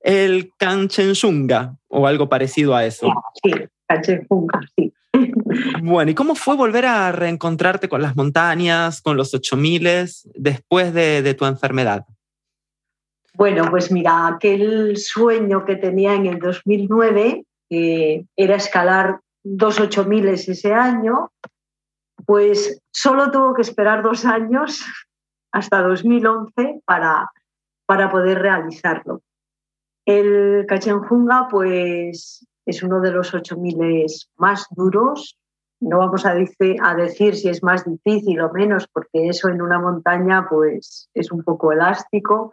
[0.00, 3.12] el Kanchenjunga o algo parecido a eso.
[3.42, 3.52] Sí,
[3.86, 4.92] Kanchenjunga, sí.
[5.82, 9.88] Bueno, ¿y cómo fue volver a reencontrarte con las montañas, con los 8000
[10.34, 12.06] después de, tu enfermedad?
[13.34, 20.74] Bueno, pues mira, aquel sueño que tenía en el 2009 era escalar dos 8000 ese
[20.74, 21.30] año,
[22.26, 24.84] pues solo tuvo que esperar dos años
[25.52, 27.28] hasta 2011 para,
[27.86, 29.22] para poder realizarlo.
[30.06, 35.36] El Cachenjunga, pues es uno de los 8000 más duros.
[35.80, 39.78] No vamos a, a decir si es más difícil o menos, porque eso en una
[39.78, 42.52] montaña pues es un poco elástico.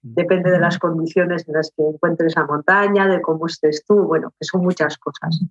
[0.00, 4.30] Depende de las condiciones en las que encuentres la montaña, de cómo estés tú, bueno,
[4.38, 5.44] que son muchas cosas.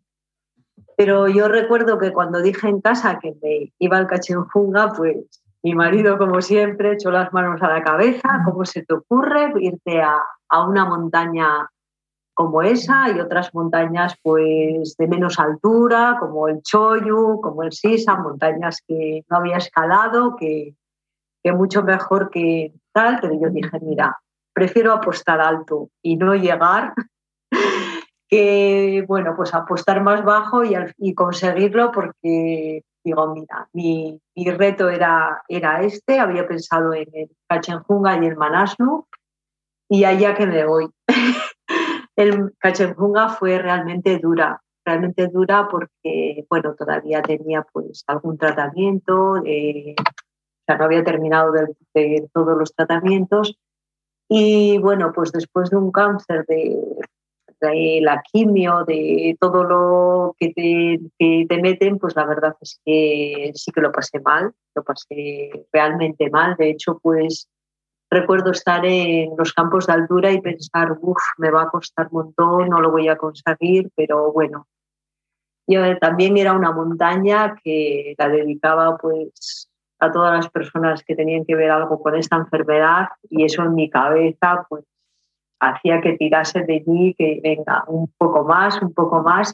[0.95, 5.17] Pero yo recuerdo que cuando dije en casa que me iba al Cachenjunga, pues
[5.63, 8.41] mi marido, como siempre, echó las manos a la cabeza.
[8.45, 11.69] ¿Cómo se te ocurre irte a, a una montaña
[12.37, 18.15] como esa y otras montañas pues de menos altura, como el Choyu, como el Sisa,
[18.15, 20.75] montañas que no había escalado, que,
[21.43, 24.19] que mucho mejor que tal, pero yo dije, mira,
[24.53, 26.93] prefiero apostar alto y no llegar
[28.29, 34.89] que, bueno, pues apostar más bajo y, y conseguirlo porque digo, mira, mi, mi, reto
[34.89, 39.07] era, era este, había pensado en el Kachenjunga y el Manaslu
[39.89, 40.87] y allá que me voy.
[42.17, 49.95] el Cachenjunga fue realmente dura, realmente dura porque, bueno, todavía tenía pues algún tratamiento, eh,
[49.99, 53.57] o sea, no había terminado de, todos los tratamientos
[54.27, 56.75] y, bueno, pues después de un cáncer de,
[58.01, 63.51] la quimio, de todo lo que te, que te meten, pues la verdad es que
[63.53, 66.55] sí que lo pasé mal, lo pasé realmente mal.
[66.57, 67.47] De hecho, pues
[68.09, 72.23] recuerdo estar en los campos de altura y pensar, uff, me va a costar un
[72.23, 74.67] montón, no lo voy a conseguir, pero bueno.
[75.67, 81.43] Yo también era una montaña que la dedicaba pues a todas las personas que tenían
[81.43, 84.85] que ver algo con esta enfermedad y eso en mi cabeza pues
[85.59, 89.53] hacía que tirase de mí, que venga un poco más, un poco más.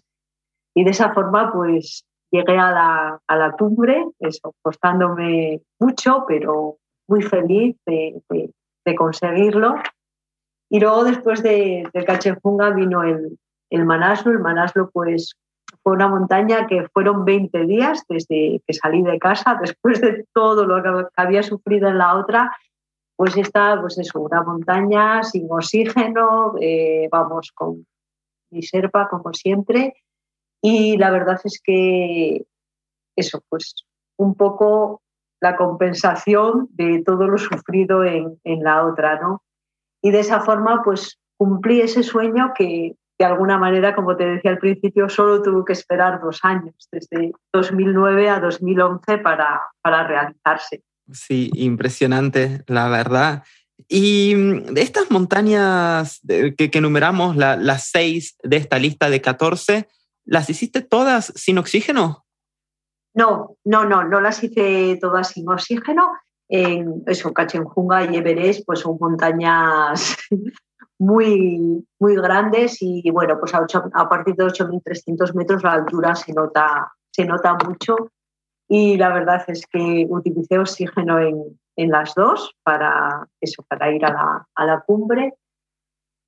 [0.76, 6.78] Y de esa forma pues llegué a la, a la cumbre, eso, costándome mucho, pero
[7.08, 8.22] muy feliz de,
[8.96, 9.76] conseguirlo.
[10.70, 13.38] Y luego después de, del Cachefunga vino el,
[13.70, 14.32] el Manaslo.
[14.32, 15.36] El Manaslo pues
[15.84, 20.66] fue una montaña que fueron 20 días desde que salí de casa, después de todo
[20.66, 22.56] lo que había sufrido en la otra,
[23.16, 27.86] pues esta pues es una montaña sin oxígeno, eh, vamos con
[28.52, 29.96] mi serpa como siempre.
[30.62, 32.46] Y la verdad es que
[33.16, 33.86] eso, pues
[34.18, 35.03] un poco
[35.44, 39.44] la compensación de todo lo sufrido en, la otra, ¿no?
[40.02, 44.52] Y de esa forma, pues cumplí ese sueño que de alguna manera, como te decía
[44.52, 50.82] al principio, solo tuvo que esperar dos años, desde 2009 a 2011 para, para realizarse.
[51.12, 53.44] Sí, impresionante, la verdad.
[53.90, 59.90] Y de estas montañas que, que numeramos, las seis de esta lista de 14,
[60.24, 62.23] ¿las hiciste todas sin oxígeno?
[63.14, 66.12] No, no, no, no las hice todas sin oxígeno.
[66.50, 70.18] En eso, Cachenjunga y Everest, pues son montañas
[71.00, 76.34] muy, muy grandes y bueno, pues a, a partir de 8.300 metros la altura se
[76.34, 77.96] nota, se nota mucho
[78.68, 84.06] y la verdad es que utilicé oxígeno en, en las dos para eso, para ir
[84.06, 85.34] a la, cumbre.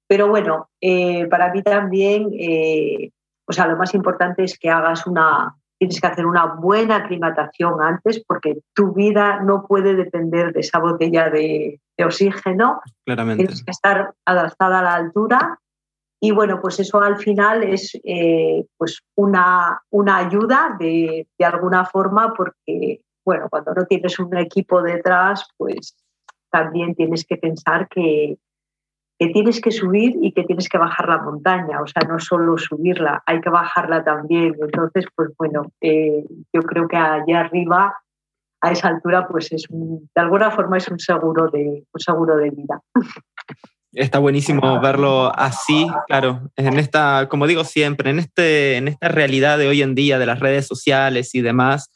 [0.07, 3.11] Pero bueno, eh, para mí también, eh,
[3.47, 7.81] o sea, lo más importante es que hagas una, tienes que hacer una buena aclimatación
[7.81, 12.81] antes porque tu vida no puede depender de esa botella de, oxígeno.
[13.05, 13.43] Claramente.
[13.43, 15.59] Tienes que estar adaptada a la altura
[16.19, 21.85] y bueno, pues eso al final es eh, pues una, una ayuda de, de, alguna
[21.85, 25.95] forma porque, bueno, cuando no tienes un equipo detrás, pues
[26.49, 28.37] también tienes que pensar que,
[29.17, 32.57] que tienes que subir y que tienes que bajar la montaña, o sea, no solo
[32.57, 34.55] subirla, hay que bajarla también.
[34.59, 37.95] Entonces, pues bueno, eh, yo creo que allá arriba,
[38.61, 42.49] a esa altura, pues es de alguna forma es un seguro de, un seguro de
[42.49, 42.81] vida.
[43.93, 49.57] Está buenísimo verlo así, claro, en esta, como digo siempre, en, este, en esta realidad
[49.57, 51.89] de hoy en día de las redes sociales y demás,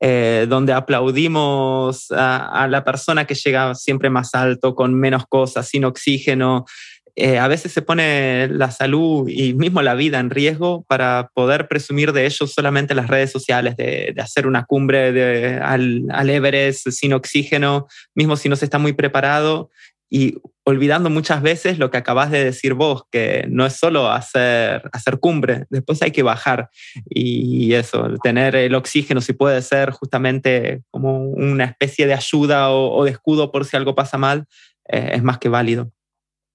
[0.00, 5.84] eh, donde aplaudimos a, la persona que llega siempre más alto, con menos cosas, sin
[5.84, 6.66] oxígeno.
[7.14, 11.66] Eh, a veces se pone la salud y mismo la vida en riesgo para poder
[11.66, 16.90] presumir de ellos solamente en las redes sociales, de, hacer una cumbre al, al, Everest
[16.90, 19.70] sin oxígeno, mismo si no se está muy preparado.
[20.08, 24.82] Y olvidando muchas veces lo que acabas de decir vos, que no es solo hacer,
[24.92, 26.70] hacer cumbre, después hay que bajar
[27.08, 33.04] y eso, tener el oxígeno si puede ser justamente como una especie de ayuda o,
[33.04, 34.46] de escudo por si algo pasa mal,
[34.88, 35.92] eh, es más que válido.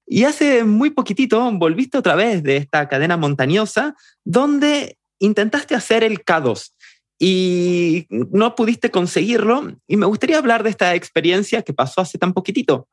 [0.06, 3.96] Y hace muy poquitito volviste otra vez de esta cadena montañosa
[4.26, 6.72] donde intentaste hacer el K2
[7.18, 9.78] y no pudiste conseguirlo.
[9.88, 12.90] Y me gustaría hablar de esta experiencia que pasó hace tan poquitito.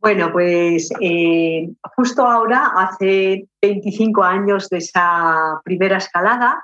[0.00, 6.62] Bueno, pues eh, justo ahora, hace 25 años de esa primera escalada,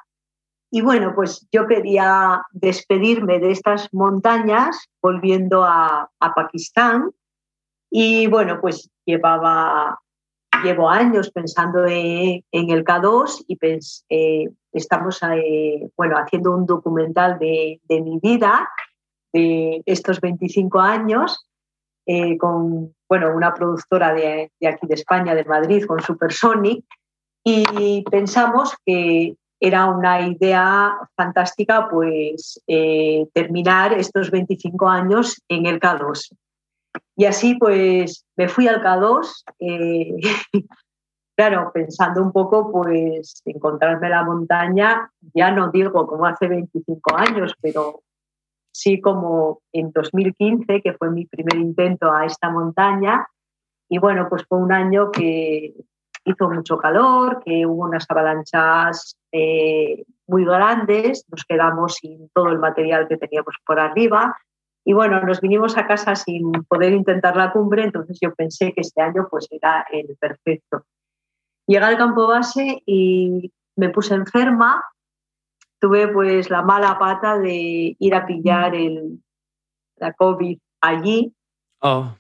[0.71, 7.13] y bueno, pues yo quería despedirme de estas montañas volviendo a, Pakistán.
[7.91, 10.01] Y bueno, pues llevaba,
[10.65, 13.57] llevo años pensando en, el K2 y
[14.09, 18.69] eh, estamos eh, bueno, haciendo un documental de, mi vida,
[19.33, 21.47] de estos 25 años,
[22.41, 26.85] con bueno, una productora de, aquí de España, de Madrid, con Supersonic,
[27.45, 35.79] y pensamos que era una idea fantástica pues eh, terminar estos 25 años en el
[35.79, 36.35] K2.
[37.17, 40.17] Y así pues me fui al K2, eh,
[41.37, 47.55] claro, pensando un poco pues encontrarme la montaña, ya no digo como hace 25 años,
[47.61, 48.01] pero
[48.75, 53.27] sí como en 2015, que fue mi primer intento a esta montaña.
[53.89, 55.75] Y bueno, pues fue un año que
[56.25, 62.59] hizo mucho calor, que hubo unas avalanchas eh, muy grandes, nos quedamos sin todo el
[62.59, 64.37] material que teníamos por arriba.
[64.85, 68.81] Y bueno, nos vinimos a casa sin poder intentar la cumbre, entonces yo pensé que
[68.81, 70.85] este año pues era el perfecto.
[71.67, 74.83] Llegué al campo base y me puse enferma,
[75.85, 79.23] tuve pues la mala pata de ir a pillar el,
[79.97, 81.35] la COVID allí.
[81.81, 82.11] Oh.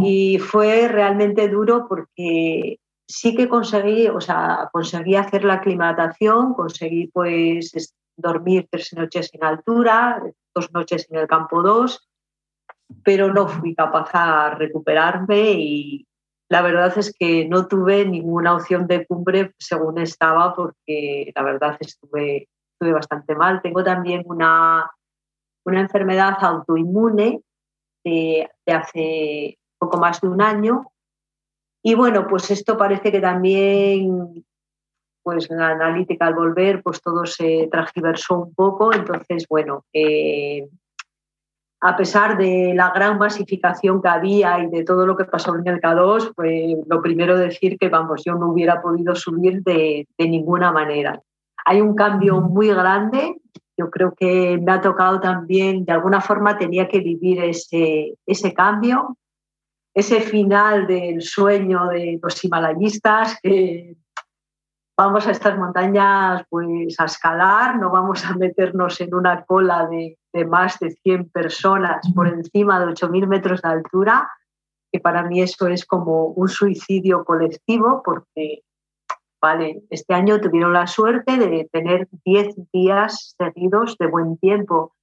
[0.00, 7.08] Y fue realmente duro porque sí que conseguí, o sea, conseguí hacer la aclimatación, conseguí
[7.08, 10.22] pues dormir tres noches en altura,
[10.54, 12.08] dos noches en el campo 2,
[13.02, 16.06] pero no fui capaz de recuperarme y
[16.48, 21.76] la verdad es que no tuve ninguna opción de cumbre según estaba porque la verdad
[21.80, 22.48] estuve
[22.78, 23.60] estuve bastante mal.
[23.60, 24.88] Tengo también una,
[25.64, 27.40] una enfermedad autoinmune
[28.04, 30.86] de, hace poco más de un año.
[31.82, 34.44] Y bueno, pues esto parece que también,
[35.24, 38.92] pues la analítica al volver, pues todo se transgiversó un poco.
[38.92, 40.68] Entonces, bueno, eh,
[41.80, 45.66] a pesar de la gran masificación que había y de todo lo que pasó en
[45.66, 50.28] el K2, pues lo primero decir que, vamos, yo no hubiera podido subir de, de
[50.28, 51.20] ninguna manera
[51.68, 53.36] hay un cambio muy grande.
[53.76, 58.54] Yo creo que me ha tocado también, de alguna forma tenía que vivir ese, ese
[58.54, 59.18] cambio,
[59.94, 63.96] ese final del sueño de los himalayistas, que
[64.96, 70.16] vamos a estas montañas pues a escalar, no vamos a meternos en una cola de,
[70.32, 74.26] de más de 100 personas por encima de 8.000 metros de altura,
[74.90, 78.62] que para mí eso es como un suicidio colectivo, porque
[79.40, 84.94] Vale, este año tuvieron la suerte de tener 10 días seguidos de buen tiempo,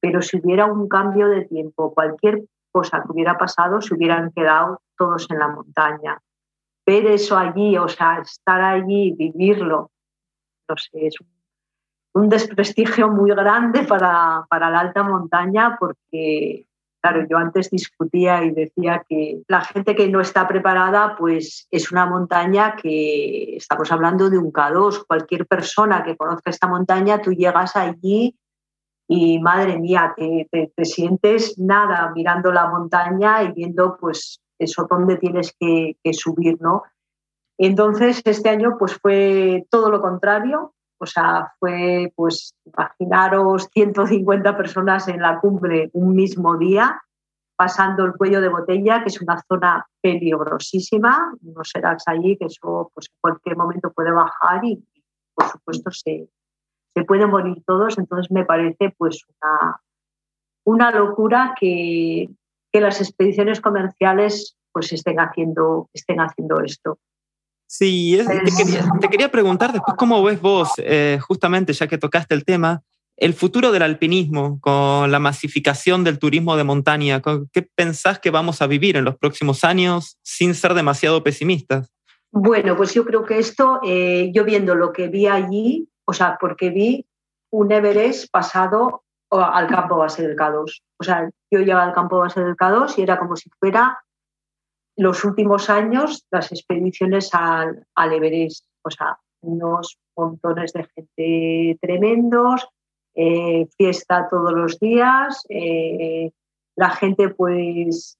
[0.00, 4.80] pero si hubiera un cambio de tiempo, cualquier cosa que hubiera pasado, se hubieran quedado
[4.96, 6.18] todos en la montaña.
[6.86, 9.90] Ver eso allí, o sea, estar allí, vivirlo,
[10.68, 11.16] no sé, es
[12.14, 16.66] un desprestigio muy grande para, para la alta montaña porque
[17.02, 21.90] Claro, yo antes discutía y decía que la gente que no está preparada, pues es
[21.90, 25.04] una montaña que estamos hablando de un K2.
[25.08, 28.38] Cualquier persona que conozca esta montaña, tú llegas allí
[29.08, 35.16] y madre mía, te, te, sientes nada mirando la montaña y viendo pues eso dónde
[35.16, 36.84] tienes que, que subir, ¿no?
[37.58, 40.72] Entonces, este año pues fue todo lo contrario.
[41.02, 47.02] O sea, fue, pues, imaginaros 150 personas en la cumbre un mismo día,
[47.56, 52.92] pasando el cuello de botella, que es una zona peligrosísima, no será allí, que eso
[52.94, 54.80] pues, en cualquier momento puede bajar y,
[55.34, 56.28] por supuesto, se,
[56.94, 57.98] se pueden morir todos.
[57.98, 59.80] Entonces, me parece pues una,
[60.64, 62.28] una locura que,
[62.70, 67.00] que las expediciones comerciales pues estén haciendo, estén haciendo esto.
[67.74, 68.20] Sí,
[69.00, 72.82] te, quería, preguntar después cómo ves vos, eh, justamente ya que tocaste el tema,
[73.16, 77.22] el futuro del alpinismo con la masificación del turismo de montaña.
[77.50, 81.90] ¿Qué pensás que vamos a vivir en los próximos años sin ser demasiado pesimistas?
[82.30, 86.36] Bueno, pues yo creo que esto, eh, yo viendo lo que vi allí, o sea,
[86.38, 87.06] porque vi
[87.50, 90.82] un Everest pasado al campo base del K2.
[90.98, 93.98] O sea, yo llegaba al campo base del K2 y era como si fuera
[94.96, 102.68] los últimos años las expediciones al, Everest, o sea, unos montones de gente tremendos,
[103.14, 106.30] eh, fiesta todos los días, eh,
[106.76, 108.18] la gente pues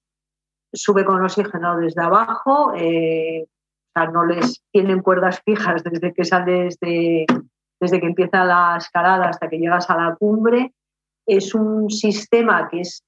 [0.73, 6.25] sube con oxígeno desde abajo, eh, o sea, no les tienen cuerdas fijas desde que
[6.25, 7.27] sales de,
[7.81, 10.73] desde que empieza la escalada hasta que llegas a la cumbre.
[11.27, 13.05] Es un sistema que es,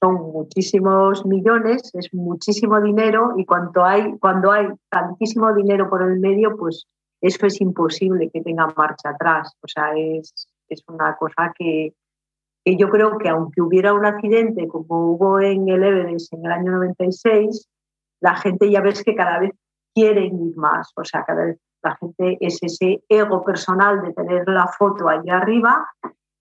[0.00, 6.20] son muchísimos millones, es muchísimo dinero y cuando hay, cuando hay tantísimo dinero por el
[6.20, 6.86] medio, pues
[7.20, 9.56] eso es imposible que tenga marcha atrás.
[9.62, 11.94] O sea, es, es una cosa que,
[12.64, 16.72] yo creo que aunque hubiera un accidente como hubo en el Everest en el año
[16.72, 17.68] 96,
[18.20, 19.52] la gente ya ves que cada vez
[19.94, 20.92] quiere ir más.
[20.96, 25.30] O sea, cada vez la gente es ese ego personal de tener la foto allí
[25.30, 25.86] arriba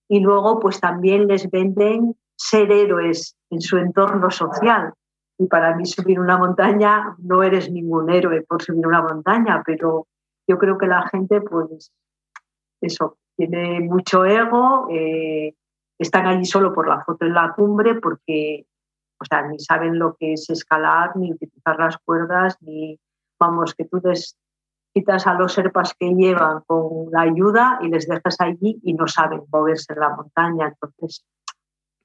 [0.08, 4.94] y luego pues también les venden ser héroes en su entorno social.
[5.38, 10.08] Y para mí subir una montaña no eres ningún héroe por subir una montaña, pero
[10.48, 11.92] yo creo que la gente, pues,
[12.82, 15.54] eso, tiene mucho ego, eh,
[16.00, 18.66] están allí solo por la foto en la cumbre porque,
[19.20, 23.00] o sea, ni saben lo que es escalar, ni utilizar las cuerdas, ni,
[23.40, 24.38] vamos, que tú les
[24.94, 29.08] quitas a los serpas que llevan con la ayuda y les dejas allí y no
[29.08, 30.68] saben moverse en la montaña.
[30.68, 31.26] Entonces,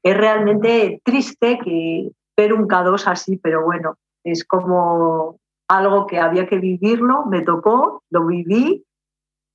[0.03, 5.39] es realmente triste que ver un K2 así, pero bueno, es como
[5.69, 8.85] algo que había que vivirlo, me tocó, lo viví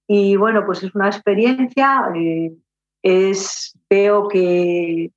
[0.08, 2.54] y bueno, pues es una experiencia, eh,
[3.04, 5.12] es, veo que,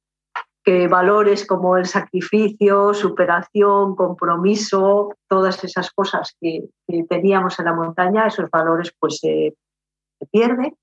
[0.91, 6.69] valores como el sacrificio, superación, compromiso, todas esas cosas que,
[7.09, 9.55] teníamos en la montaña, esos valores pues se
[10.31, 10.77] pierden,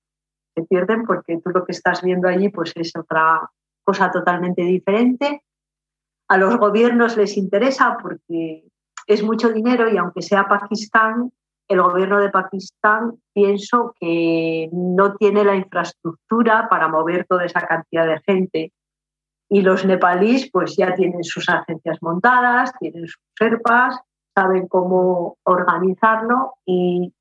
[0.56, 3.48] se pierden porque tú lo que estás viendo allí pues es otra
[3.86, 5.44] cosa totalmente diferente.
[6.28, 8.66] A los gobiernos les interesa porque
[9.08, 11.32] es mucho dinero y aunque sea Pakistán,
[11.68, 18.06] el gobierno de Pakistán pienso que no tiene la infraestructura para mover toda esa cantidad
[18.08, 18.74] de gente.
[19.50, 24.00] Y los nepalíes pues ya tienen sus agencias montadas, tienen sus serpas,
[24.36, 27.14] saben cómo organizarlo y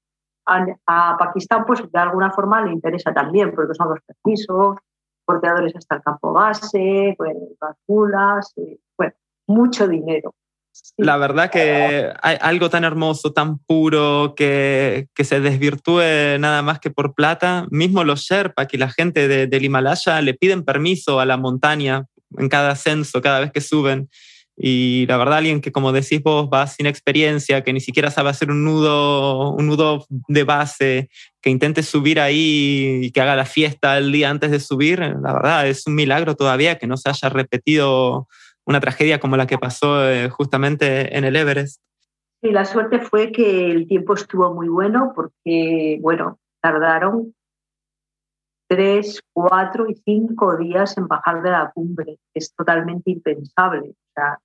[0.47, 4.77] a, Pakistán pues de alguna forma le interesa también porque son los permisos,
[5.25, 9.15] porteadores hasta el campo base, pues, vacunas, eh, bueno,
[9.47, 10.35] mucho dinero.
[10.97, 16.81] La verdad que hay algo tan hermoso, tan puro, que, que, se desvirtúe nada más
[16.81, 17.67] que por plata.
[17.71, 22.07] Mismo los Sherpa, que la gente de, del Himalaya le piden permiso a la montaña
[22.37, 24.09] en cada ascenso, cada vez que suben.
[24.57, 28.31] Y la verdad, alguien que, como decís vos, va sin experiencia, que ni siquiera sabe
[28.31, 31.09] hacer un nudo, un nudo de base,
[31.41, 35.33] que intente subir ahí y que haga la fiesta el día antes de subir, la
[35.33, 38.29] verdad es un milagro todavía que no se haya repetido
[38.65, 41.81] una tragedia como la que pasó eh, justamente en el Everest.
[42.43, 47.35] Sí, la suerte fue que el tiempo estuvo muy bueno porque, bueno, tardaron
[48.69, 52.19] tres, cuatro y cinco días en bajar de la cumbre.
[52.35, 53.95] Es totalmente impensable.
[54.15, 54.39] Sea,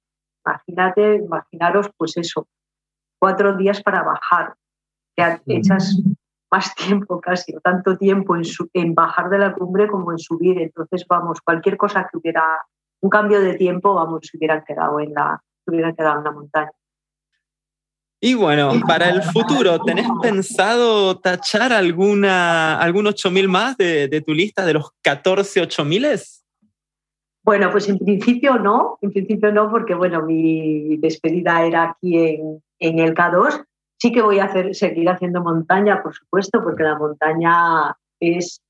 [0.45, 2.47] imagínate, imaginaros, pues eso,
[3.19, 4.55] cuatro días para bajar.
[5.47, 6.01] Echas
[6.49, 8.43] más tiempo casi, o tanto tiempo en,
[8.73, 10.59] en bajar de la cumbre como en subir.
[10.61, 12.43] Entonces, vamos, cualquier cosa que hubiera
[13.01, 16.71] un cambio de tiempo, vamos, se hubieran quedado en la, hubieran quedado en la montaña.
[18.21, 24.33] Y bueno, para el futuro, ¿tenés pensado tachar alguna, algún 8000 más de, de, tu
[24.33, 26.05] lista de los 14 8000?
[27.49, 32.61] Bueno, pues en principio no, en principio no, porque bueno, mi despedida era aquí en,
[32.77, 33.65] en el K2.
[33.97, 38.61] Sí que voy a seguir haciendo montaña, por supuesto, porque la montaña es,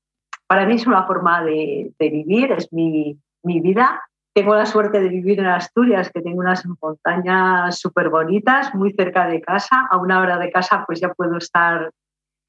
[0.46, 4.00] para mí es una forma de, de vivir, es mi, mi vida
[4.32, 9.26] tengo la suerte de vivir en Asturias, que tengo unas montañas súper bonitas, muy cerca
[9.26, 9.88] de casa.
[9.90, 11.90] A una hora de casa pues ya puedo estar,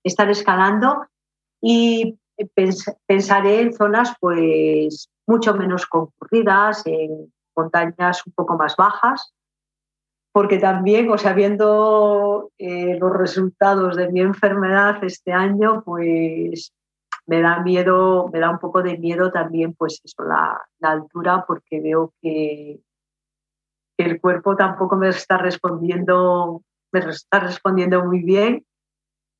[0.02, 1.08] estar escalando
[1.62, 2.18] y
[3.06, 9.34] pensaré en zonas pues mucho menos concurridas, en montañas un poco más bajas,
[10.32, 16.74] porque también, o sea, viendo eh, los resultados de mi enfermedad este año, pues
[17.26, 21.82] me da miedo, me da un poco de miedo también, pues eso, la, altura, porque
[21.82, 22.80] veo que,
[23.98, 28.66] el cuerpo tampoco me está respondiendo, me está respondiendo muy bien.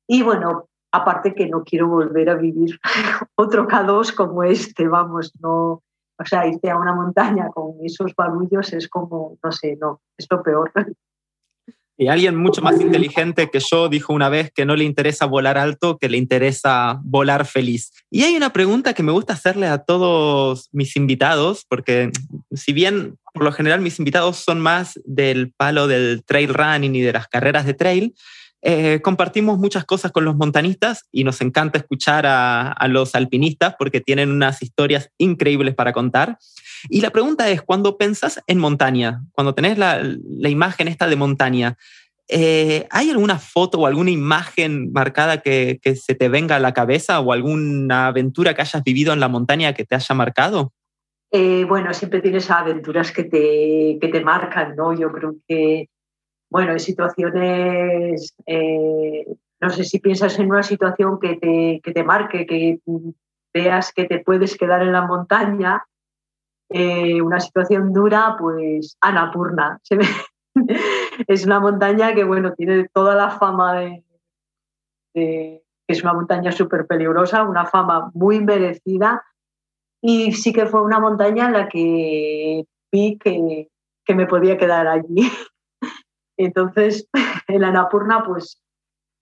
[0.06, 2.78] Y bueno, aparte que no quiero volver a vivir
[3.34, 5.82] otro K2 como este, vamos, no,
[6.18, 10.26] o sea, irte a una montaña con esos barullos es como, no sé, no, es
[10.30, 10.70] lo peor.
[11.98, 15.58] Y alguien mucho más inteligente que yo dijo una vez que no le interesa volar
[15.58, 17.92] alto, que le interesa volar feliz.
[18.10, 22.10] Y hay una pregunta que me gusta hacerle a todos mis invitados, porque
[22.50, 27.02] si bien por lo general mis invitados son más del palo del trail running y
[27.02, 28.14] de las carreras de trail,
[28.64, 34.00] eh, compartimos muchas cosas con los montanistas y nos encanta escuchar a, los alpinistas porque
[34.00, 36.38] tienen unas historias increíbles para contar.
[36.88, 40.00] Y la pregunta es, cuando pensás en montaña, cuando tenés la,
[40.48, 41.76] imagen esta de montaña,
[42.28, 47.18] eh, ¿hay alguna foto o alguna imagen marcada que, se te venga a la cabeza
[47.18, 50.72] o alguna aventura que hayas vivido en la montaña que te haya marcado?
[51.32, 54.92] Eh, bueno, siempre tienes aventuras que te, que te marcan, ¿no?
[54.92, 55.88] Yo creo que
[56.52, 59.24] bueno, en situaciones, eh,
[59.58, 62.78] no sé si piensas en una situación que te, que te marque, que
[63.54, 65.82] veas que te puedes quedar en la montaña,
[66.68, 69.80] eh, una situación dura, pues Anapurna.
[71.26, 73.80] es una montaña que, bueno, tiene toda la fama
[75.14, 79.24] de, es una montaña súper peligrosa, una fama muy merecida.
[80.02, 83.70] Y sí que fue una montaña en la que vi que,
[84.04, 85.30] que me podía quedar allí.
[86.36, 87.08] Entonces,
[87.48, 88.60] el Anapurna, pues,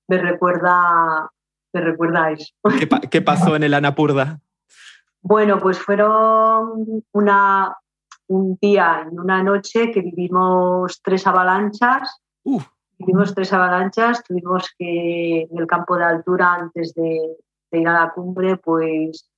[0.09, 1.31] me recuerda,
[1.73, 2.53] me recuerda a eso.
[3.11, 4.41] ¿Qué, pasó en el Anapurna?
[5.23, 7.77] Bueno, pues fueron una,
[8.27, 12.23] un día y una noche que vivimos tres avalanchas.
[12.99, 17.37] Vivimos tres avalanchas, tuvimos que en el campo de altura antes de,
[17.71, 19.31] de ir a la cumbre, pues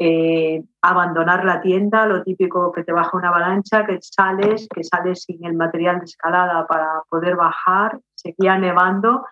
[0.00, 5.24] eh, abandonar la tienda, lo típico que te baja una avalancha, que sales, que sales
[5.24, 9.26] sin el material de escalada para poder bajar, seguía nevando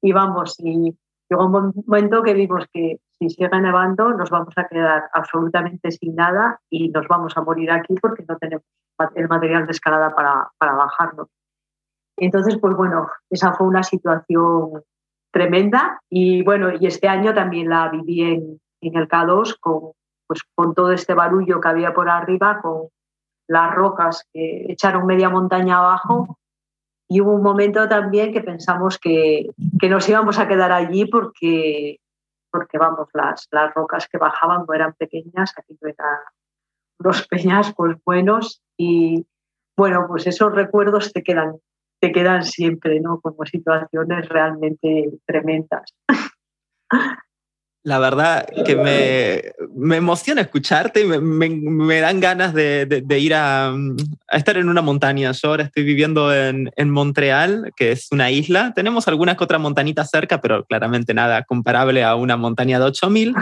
[0.00, 0.96] y vamos, y
[1.28, 6.14] llegó un momento que vimos que si sigue nevando nos vamos a quedar absolutamente sin
[6.14, 8.64] nada y nos vamos a morir aquí porque no tenemos
[9.14, 11.28] el material de escalada para, para bajarnos.
[12.16, 14.82] Entonces, pues bueno, esa fue una situación
[15.30, 19.92] tremenda y bueno, y este año también la viví en, en el K2 con,
[20.28, 22.88] pues, con todo este barullo que había por arriba, con
[23.48, 26.38] las rocas que echaron media montaña abajo.
[27.08, 29.46] Y hubo un momento también que pensamos que,
[29.80, 31.98] que nos íbamos a quedar allí porque,
[32.52, 36.18] porque vamos, las, las rocas que bajaban no eran pequeñas, aquí eran
[36.98, 39.26] unos peñascos buenos y
[39.76, 41.56] bueno, pues esos recuerdos te quedan,
[42.00, 43.20] te quedan siempre, ¿no?
[43.20, 45.94] Como situaciones realmente tremendas.
[47.88, 53.74] La verdad que me, emociona escucharte y me, dan ganas de, ir a,
[54.30, 55.32] estar en una montaña.
[55.32, 58.74] Yo ahora estoy viviendo en, en, Montreal, que es una isla.
[58.76, 63.34] Tenemos algunas que otras montañitas cerca, pero claramente nada comparable a una montaña de 8000.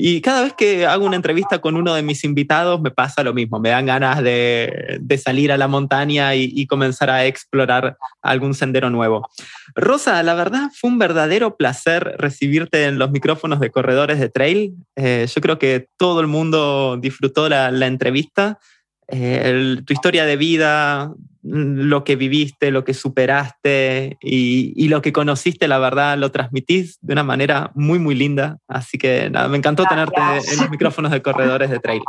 [0.00, 3.34] Y cada vez que hago una entrevista con uno de mis invitados me pasa lo
[3.34, 8.90] mismo, me dan ganas de, salir a la montaña y, comenzar a explorar algún sendero
[8.90, 9.28] nuevo.
[9.74, 14.74] Rosa, la verdad fue un verdadero placer recibirte en los micrófonos de Corredores de Trail.
[14.94, 18.60] Eh, yo creo que todo el mundo disfrutó la, entrevista.
[19.08, 21.12] Eh, tu historia de vida,
[21.50, 27.12] lo que viviste, lo que superaste y, lo que conociste, la verdad, lo transmitís de
[27.12, 28.58] una manera muy, muy linda.
[28.68, 32.02] Así que nada, me encantó tenerte en los micrófonos de Corredores de Trail.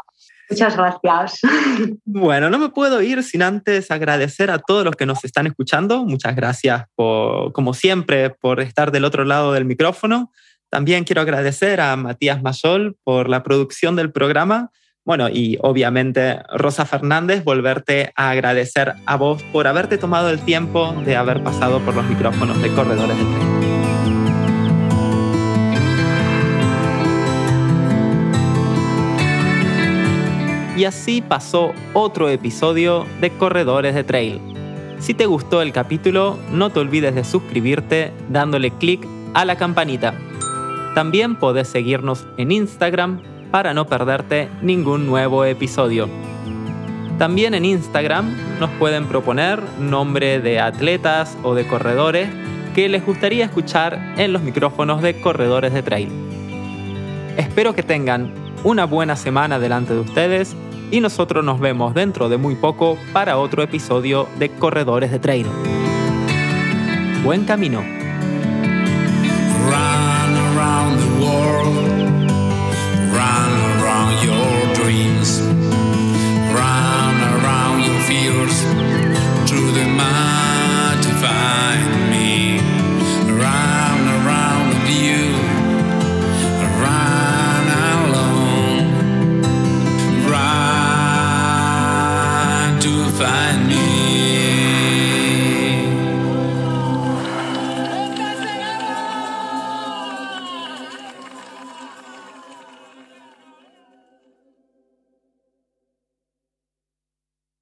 [0.50, 1.42] Muchas gracias.
[2.06, 6.04] Bueno, no me puedo ir sin antes agradecer a todos los que nos están escuchando.
[6.06, 10.32] Muchas gracias, por, como siempre, por estar del otro lado del micrófono.
[10.70, 14.72] También quiero agradecer a Matías Mayol por la producción del programa
[15.06, 20.94] bueno, y obviamente, Rosa Fernández, volverte a agradecer a vos por haberte tomado el tiempo
[21.06, 23.60] de haber pasado por los micrófonos de Corredores de Trail.
[30.78, 34.40] Y así pasó otro episodio de Corredores de Trail.
[35.00, 40.14] Si te gustó el capítulo, no te olvides de suscribirte dándole clic a la campanita.
[40.96, 43.22] También podés seguirnos en Instagram
[43.52, 46.10] para no perderte ningún nuevo episodio.
[47.18, 52.30] También en Instagram nos pueden proponer nombre de atletas o de corredores
[52.74, 56.10] que les gustaría escuchar en los micrófonos de corredores de trail.
[57.38, 58.34] Espero que tengan
[58.64, 60.56] una buena semana delante de ustedes
[60.92, 65.46] y nosotros nos vemos dentro de muy poco para otro episodio de Corredores de Trail.
[67.24, 67.84] Buen camino.
[78.10, 78.99] fears.